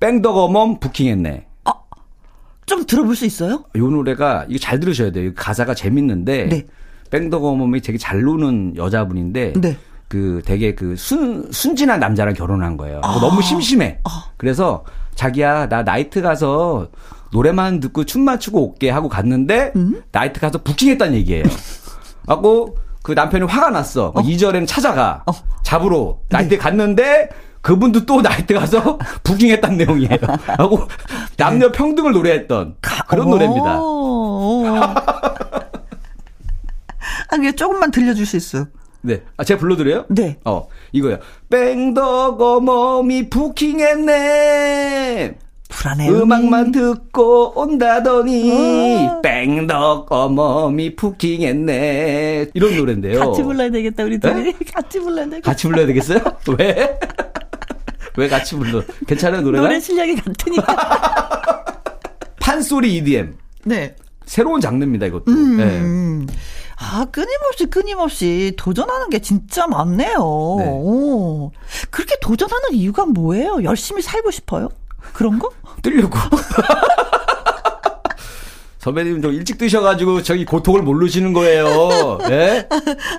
[0.00, 1.47] 뺑덕어멈 부킹했네.
[2.68, 3.64] 좀 들어볼 수 있어요?
[3.74, 5.30] 이 노래가 이거 잘 들으셔야 돼요.
[5.30, 6.66] 이 가사가 재밌는데 네.
[7.10, 9.76] 뺑덕어멈이 되게 잘 노는 여자분인데 네.
[10.08, 13.00] 그 되게 그 순 순진한 남자랑 결혼한 거예요.
[13.02, 13.18] 아.
[13.20, 13.98] 너무 심심해.
[14.36, 14.84] 그래서
[15.16, 16.88] 자기야 나 나이트 가서
[17.32, 20.02] 노래만 듣고 춤만 추고 올게 하고 갔는데 음?
[20.12, 21.44] 나이트 가서 부킹했다는 얘기예요.
[22.26, 24.12] 하고 그 남편이 화가 났어.
[24.24, 25.22] 이 2절에는 찾아가.
[25.26, 25.32] 어.
[25.62, 26.62] 잡으러 나이트 에 네.
[26.62, 27.28] 갔는데
[27.60, 30.16] 그분도 또 나이트 가서 부킹했다는 내용이에요.
[30.58, 30.86] 하고
[31.36, 32.76] 남녀 평등을 노래했던
[33.08, 33.30] 그런 오.
[33.30, 33.80] 노래입니다.
[33.80, 34.64] 오.
[37.30, 38.66] 아, 그게 조금만 들려줄 수 있어요.
[39.02, 39.22] 네.
[39.36, 40.06] 아, 제가 불러드려요?
[40.08, 40.38] 네.
[40.44, 41.18] 어, 이거요.
[41.50, 44.58] 뺑덕어멈이 부킹했네.
[45.68, 46.08] 불안해.
[46.10, 49.20] 음악만 듣고 온다더니 어.
[49.20, 52.50] 뺑덕어멈이 부킹했네.
[52.54, 53.20] 이런 노래인데요.
[53.20, 54.52] 같이 불러야 되겠다, 우리 둘이.
[54.74, 55.50] 같이 불러야 되겠다.
[55.50, 56.20] 같이 불러야 되겠어요?
[56.58, 56.98] 왜?
[58.16, 58.82] 왜 같이 불러?
[59.06, 59.62] 괜찮아요, 노래가?
[59.66, 61.64] 노래 실력이 같으니까.
[62.40, 63.36] 판소리 EDM.
[63.64, 63.94] 네.
[64.24, 65.30] 새로운 장르입니다, 이것도.
[65.30, 65.64] 네.
[65.80, 66.26] 음.
[66.80, 70.12] 아, 끊임없이 끊임없이 도전하는 게 진짜 많네요.
[70.58, 70.66] 네.
[70.68, 71.50] 오.
[71.90, 73.62] 그렇게 도전하는 이유가 뭐예요?
[73.64, 74.68] 열심히 살고 싶어요?
[75.12, 75.50] 그런 거?
[75.82, 76.18] 뜨려고.
[78.78, 82.18] 선배님 좀 일찍 뜨셔가지고 저기 고통을 모르시는 거예요.
[82.30, 82.66] 예?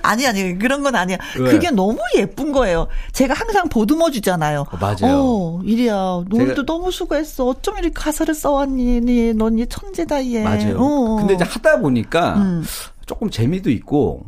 [0.02, 1.18] 아니, 아니, 그런 건 아니야.
[1.38, 1.50] 왜?
[1.50, 2.88] 그게 너무 예쁜 거예요.
[3.12, 4.64] 제가 항상 보듬어 주잖아요.
[4.70, 4.96] 어, 맞아요.
[5.20, 5.94] 어, 이리야,
[6.32, 7.44] 오늘도 제가- 너무 수고했어.
[7.46, 9.02] 어쩜 이렇게 가사를 써왔니?
[9.02, 10.42] 니, 넌니 천재다, 얘.
[10.42, 10.76] 맞아요.
[10.78, 11.16] 어.
[11.18, 12.64] 근데 이제 하다 보니까 음.
[13.04, 14.24] 조금 재미도 있고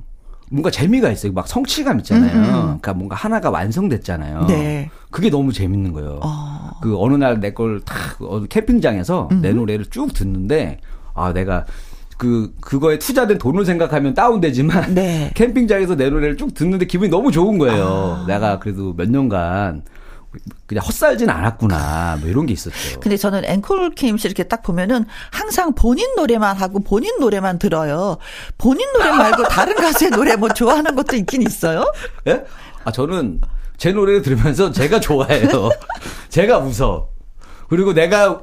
[0.50, 1.32] 뭔가 재미가 있어요.
[1.32, 2.42] 막 성취감 있잖아요.
[2.42, 4.40] 그러니까 뭔가 하나가 완성됐잖아요.
[4.40, 4.90] 음, 네.
[5.12, 6.18] 그게 너무 재밌는 거예요.
[6.22, 6.70] 어.
[6.82, 10.78] 그 어느 날 내걸탁 캠핑장에서 내 노래를 쭉 듣는데
[11.14, 11.64] 아 내가
[12.18, 15.30] 그 그거에 투자된 돈을 생각하면 다운되지만 네.
[15.36, 18.22] 캠핑장에서 내 노래를 쭉 듣는데 기분이 너무 좋은 거예요.
[18.22, 18.24] 아.
[18.26, 19.82] 내가 그래도 몇 년간
[20.66, 23.00] 그냥 헛살진 않았구나 뭐 이런 게 있었죠.
[23.00, 28.16] 근데 저는 앵콜 킴씨 이렇게 딱 보면은 항상 본인 노래만 하고 본인 노래만 들어요.
[28.56, 31.84] 본인 노래 말고 다른 가수의 노래 뭐 좋아하는 것도 있긴 있어요?
[32.28, 32.44] 예?
[32.84, 33.40] 아 저는
[33.82, 35.48] 제 노래를 들으면서 제가 좋아해요.
[36.30, 37.08] 제가 웃어.
[37.68, 38.38] 그리고 내가 우-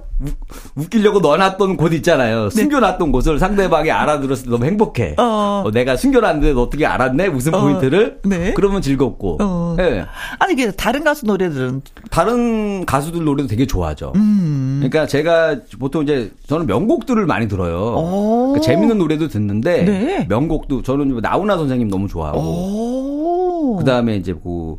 [0.75, 2.49] 웃기려고 넣어놨던 곳 있잖아요.
[2.49, 5.03] 숨겨놨던 곳을 상대방이 알아들었을 때 너무 행복해.
[5.11, 5.15] 네.
[5.17, 5.63] 어.
[5.65, 7.27] 어, 내가 숨겨놨는데 너 어떻게 알았네?
[7.27, 7.61] 웃음 어.
[7.61, 8.19] 포인트를?
[8.25, 8.53] 네.
[8.53, 9.37] 그러면 즐겁고.
[9.41, 9.77] 어.
[9.79, 10.05] 예.
[10.39, 14.11] 아니 이게 다른 가수 노래들은 다른 가수들 노래도 되게 좋아하죠.
[14.17, 14.79] 음.
[14.81, 17.93] 그러니까 제가 보통 이제 저는 명곡들을 많이 들어요.
[17.95, 18.47] 오.
[18.51, 20.25] 그러니까 재밌는 노래도 듣는데 네.
[20.27, 23.75] 명곡도 저는 나훈아 선생님 너무 좋아하고 오.
[23.77, 24.75] 그다음에 이제 그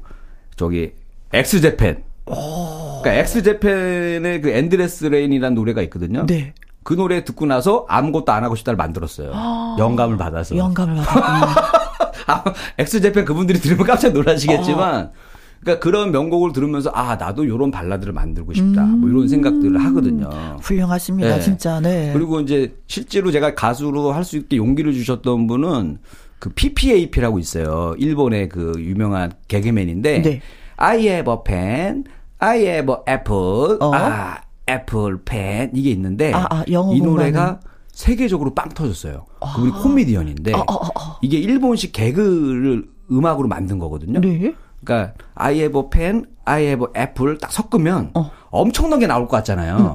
[0.61, 0.93] 저기
[1.33, 2.03] X Japan.
[2.27, 6.27] 그러니까 X Japan의 그 Endless Rain이라는 노래가 있거든요.
[6.27, 6.53] 네.
[6.83, 9.33] 그 노래 듣고 나서 아무것도 안 하고 싶다를 만들었어요.
[9.79, 10.55] 영감을 받아서.
[10.55, 11.47] 영감을 받았구나.
[12.27, 12.45] 아,
[12.77, 15.13] X Japan 그분들이 들으면 깜짝 놀라시겠지만,
[15.61, 20.29] 그러니까 그런 명곡을 들으면서 아 나도 이런 발라드를 만들고 싶다, 뭐 이런 생각들을 하거든요.
[20.61, 21.41] 훌륭하십니다, 네.
[21.41, 21.81] 진짜.
[21.81, 22.11] 네.
[22.13, 25.99] 그리고 이제 실제로 제가 가수로 할 수 있게 용기를 주셨던 분은
[26.41, 27.95] 그 PPAP라고 있어요.
[27.99, 30.41] 일본의 그 유명한 개그맨인데, 네.
[30.77, 32.05] I have a pen,
[32.39, 33.95] I have a apple, 어?
[33.95, 37.01] 아 apple pen 이게 있는데 아, 아, 영어 이.
[37.01, 37.61] 노래가
[37.93, 39.27] 세계적으로 빵 터졌어요.
[39.41, 41.19] 그분이 코미디언인데 어, 어, 어, 어.
[41.23, 44.21] 이게 일본식 개그를 음악으로 만든 거거든요.
[44.21, 44.55] 네.
[44.83, 48.21] 그러니까 I have a pen, I have a apple 딱 섞으면 어.
[48.23, 49.95] 음, 엄청나게 나올 것 같잖아요.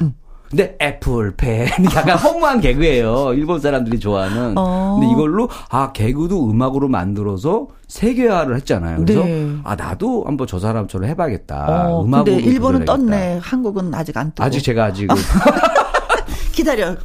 [0.50, 3.34] 근데 apple pen 약간 허무한 개그예요.
[3.34, 4.54] 일본 사람들이 좋아하는.
[4.58, 4.98] 어.
[5.00, 9.00] 근데 이걸로 아 개그도 음악으로 만들어서 세계화를 했잖아요.
[9.00, 9.56] 그래서 네.
[9.64, 11.90] 아 나도 한번 저 사람처럼 해봐야겠다.
[11.90, 12.86] 어, 음악으로 근데 일본은.
[12.86, 13.40] 떴네.
[13.42, 14.44] 한국은 아직 안 뜨고.
[14.44, 15.08] 아직 제가 아직
[16.52, 16.96] 기다려.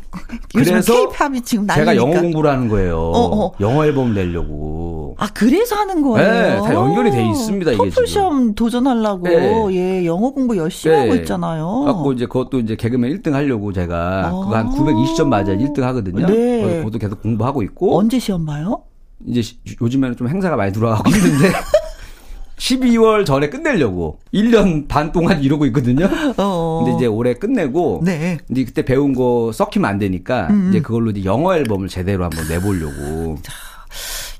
[0.54, 1.92] 그래서 케이팝이 지금 난리니까.
[1.92, 2.98] 제가 영어 공부를 하는 거예요.
[2.98, 3.52] 어, 어.
[3.60, 4.79] 영어 앨범 내려고.
[5.18, 6.30] 아, 그래서 하는 거예요?
[6.30, 9.66] 네, 다 연결이 돼 있습니다, 이게 토플 시험 도전하려고, 네.
[9.72, 11.20] 예, 영어 공부 열심히 하고 네.
[11.20, 11.82] 있잖아요.
[11.86, 14.40] 갖고 이제 그것도 이제 개그맨 1등 하려고 제가 어.
[14.44, 16.26] 그거 한 920점 맞아야 1등 하거든요.
[16.26, 16.78] 네.
[16.78, 18.82] 그것도 계속 공부하고 있고 언제 시험 봐요?
[19.26, 21.50] 이제 시- 요즘에는 좀 행사가 많이 들어가고 있는데
[22.58, 26.06] 12월 전에 끝내려고 1년 반 동안 이러고 있거든요.
[26.36, 26.82] 어.
[26.84, 28.36] 근데 이제 올해 끝내고 네.
[28.50, 32.46] 이제 그때 배운 거 썩히면 안 되니까 음, 이제 그걸로 이제 영어 앨범을 제대로 한번
[32.48, 33.36] 내보려고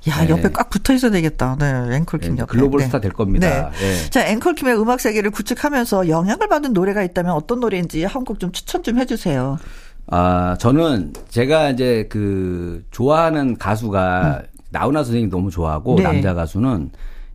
[0.09, 0.29] 야, 네.
[0.29, 1.55] 옆에 꽉 붙어 있어야 되겠다.
[1.59, 2.51] 네, 앵콜킴 네, 옆에.
[2.51, 2.85] 글로벌 네.
[2.87, 3.71] 스타 될 겁니다.
[3.71, 3.87] 네.
[4.05, 4.09] 예.
[4.09, 8.81] 자, 앵콜킴의 음악 세계를 구축하면서 영향을 받은 노래가 있다면 어떤 노래인지 한 곡 좀 추천
[8.81, 9.59] 좀 해주세요.
[10.07, 14.41] 아, 저는 제가 이제 그 좋아하는 가수가
[14.71, 15.97] 나훈아 선생님 너무 좋아하고 음.
[15.97, 16.03] 네.
[16.03, 16.89] 남자 가수는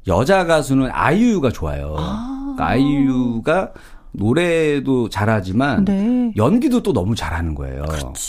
[0.08, 1.94] 여자 가수는 아이유가 좋아요.
[1.94, 3.72] 그러니까 아이유가
[4.12, 6.32] 노래도 잘하지만 네.
[6.36, 7.84] 연기도 또 너무 잘하는 거예요.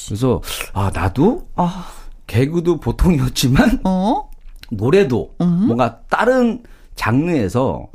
[0.08, 0.42] 그래서
[0.74, 1.86] 아 나도 아,
[2.28, 4.30] 개그도 보통이었지만 어?
[4.70, 5.64] 노래도 음.
[5.68, 6.62] 뭔가 다른
[6.96, 7.88] 장르에서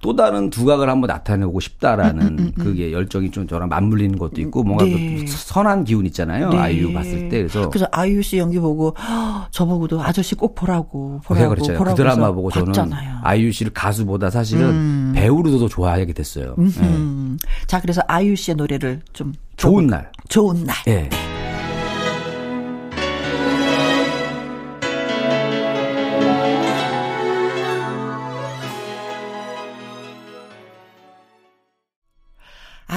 [0.00, 4.90] 또 다른 두각을 한번 나타내고 싶다라는 그게 열정이 좀 저랑 맞물리는 것도 있고 뭔가 음,
[4.90, 5.16] 네.
[5.16, 6.50] 그 선한 기운 있잖아요.
[6.50, 6.56] 네.
[6.56, 11.34] 아이유 봤을 때 그래서 그래서 아이유 씨 연기 보고 "헉, 저보고도 아저씨 꼭 보라고 보라고
[11.34, 11.78] 제가 그랬잖아요.
[11.78, 13.18] 그 보라고 드라마 해서 보고 저는 봤잖아요.
[13.24, 16.54] 아이유 씨를 가수보다 사실은 배우로도 더 좋아하게 됐어요.
[16.58, 16.62] 예.
[16.62, 17.36] 음.
[17.66, 20.12] 자, 그래서 아이유 씨의 노래를 좀 좋은 날.
[20.28, 20.76] 좋은 날.
[20.86, 21.08] 예.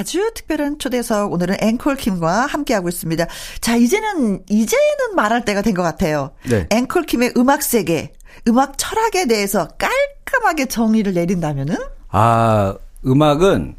[0.02, 3.28] 아주 특별한 초대석 오늘은 앵콜 킴과 함께하고 있습니다.
[3.62, 6.32] 자, 이제는 이제는 말할 때가 된 것 같아요.
[6.50, 6.66] 네.
[6.72, 8.12] 앵콜 킴의 음악 세계,
[8.48, 11.76] 음악 철학에 대해서 깔끔하게 정의를 내린다면은
[12.10, 12.76] 아
[13.06, 13.76] 음악은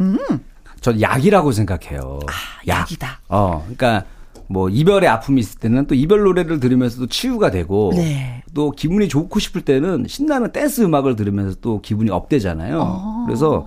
[0.81, 2.21] 전 약이라고 생각해요.
[2.29, 2.33] 아,
[2.69, 3.21] 약이다.
[3.29, 4.05] 어, 그러니까
[4.49, 8.43] 뭐 이별의 아픔이 있을 때는 또 이별 노래를 들으면서도 치유가 되고 네.
[8.55, 12.79] 또 기분이 좋고 싶을 때는 신나는 댄스 음악을 들으면서 또 기분이 업되잖아요.
[12.81, 13.25] 어.
[13.27, 13.67] 그래서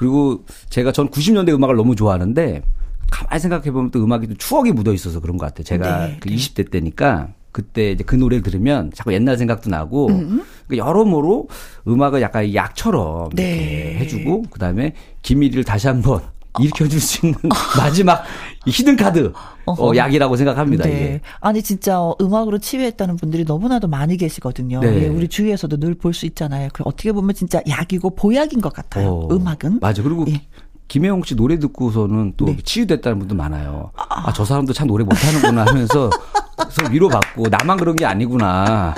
[0.00, 2.62] 그리고 제가 전 90년대 음악을 너무 좋아하는데
[3.10, 5.64] 가만히 생각해 보면 또 음악이 또 추억이 묻어 있어서 그런 것 같아요.
[5.64, 10.88] 제가 네, 그 20대 때니까 그때 이제 그 노래를 들으면 자꾸 옛날 생각도 나고 그러니까
[10.88, 11.48] 여러모로
[11.86, 13.98] 음악을 약간 약처럼 네.
[13.98, 16.22] 해주고 그다음에 김일이를 다시 한번
[16.58, 17.38] 일으켜줄 수 있는
[17.78, 18.24] 마지막
[18.66, 19.32] 이 히든 카드
[19.66, 19.92] 어.
[19.94, 20.84] 약이라고 생각합니다.
[20.84, 20.90] 네.
[20.90, 21.20] 이게.
[21.40, 24.80] 아니 진짜 어, 음악으로 치유했다는 분들이 너무나도 많이 계시거든요.
[24.80, 25.04] 네.
[25.04, 26.68] 예, 우리 주위에서도 늘 볼 수 있잖아요.
[26.72, 29.08] 그 어떻게 보면 진짜 약이고 보약인 것 같아요.
[29.10, 29.78] 어, 음악은.
[29.80, 30.02] 맞아.
[30.02, 30.42] 그리고 예.
[30.88, 32.56] 김혜영 씨 노래 듣고서는 또 네.
[32.64, 33.92] 치유됐다는 분도 많아요.
[33.94, 36.10] 아, 저 사람도 참 노래 못하는구나 하면서
[36.56, 38.94] 그래서 위로받고 나만 그런 게 아니구나.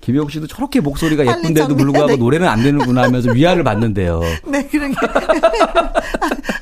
[0.00, 2.16] 김혜영 씨도 저렇게 목소리가 예쁜데도 불구하고 돼.
[2.16, 4.20] 노래는 안 되는구나 하면서 위안을 받는데요.
[4.46, 4.94] 네, 그러게.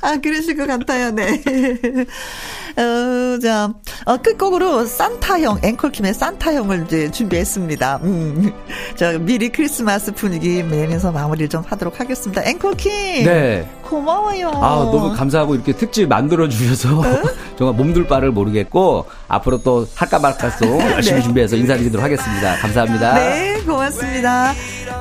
[0.03, 1.41] 아, 아, 그러실 것 같아요, 네.
[2.78, 3.72] 어, 자,
[4.04, 8.00] 어, 끝곡으로 산타형, 앵콜킴의 산타형을 이제 준비했습니다.
[8.04, 8.52] 음.
[8.94, 12.42] 자, 미리 크리스마스 분위기 내면서 마무리를 좀 하도록 하겠습니다.
[12.44, 13.24] 앵콜킴.
[13.24, 13.68] 네.
[13.82, 14.50] 고마워요.
[14.54, 17.02] 아, 너무 감사하고 이렇게 특집 만들어 주셔서
[17.58, 21.22] 정말 몸둘 바를 모르겠고 앞으로 또 할까 말까 송 열심히 네.
[21.22, 22.56] 준비해서 인사드리도록 하겠습니다.
[22.56, 23.14] 감사합니다.
[23.14, 24.52] 네, 고맙습니다.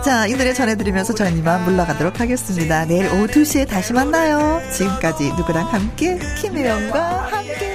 [0.04, 2.86] 자, 이 노래 전해드리면서 저는 이만 물러가도록 하겠습니다.
[2.86, 4.62] 내일 오후 2시에 다시 만나요.
[4.72, 7.67] 지금까지 누구랑 함께, 김혜영과 함께.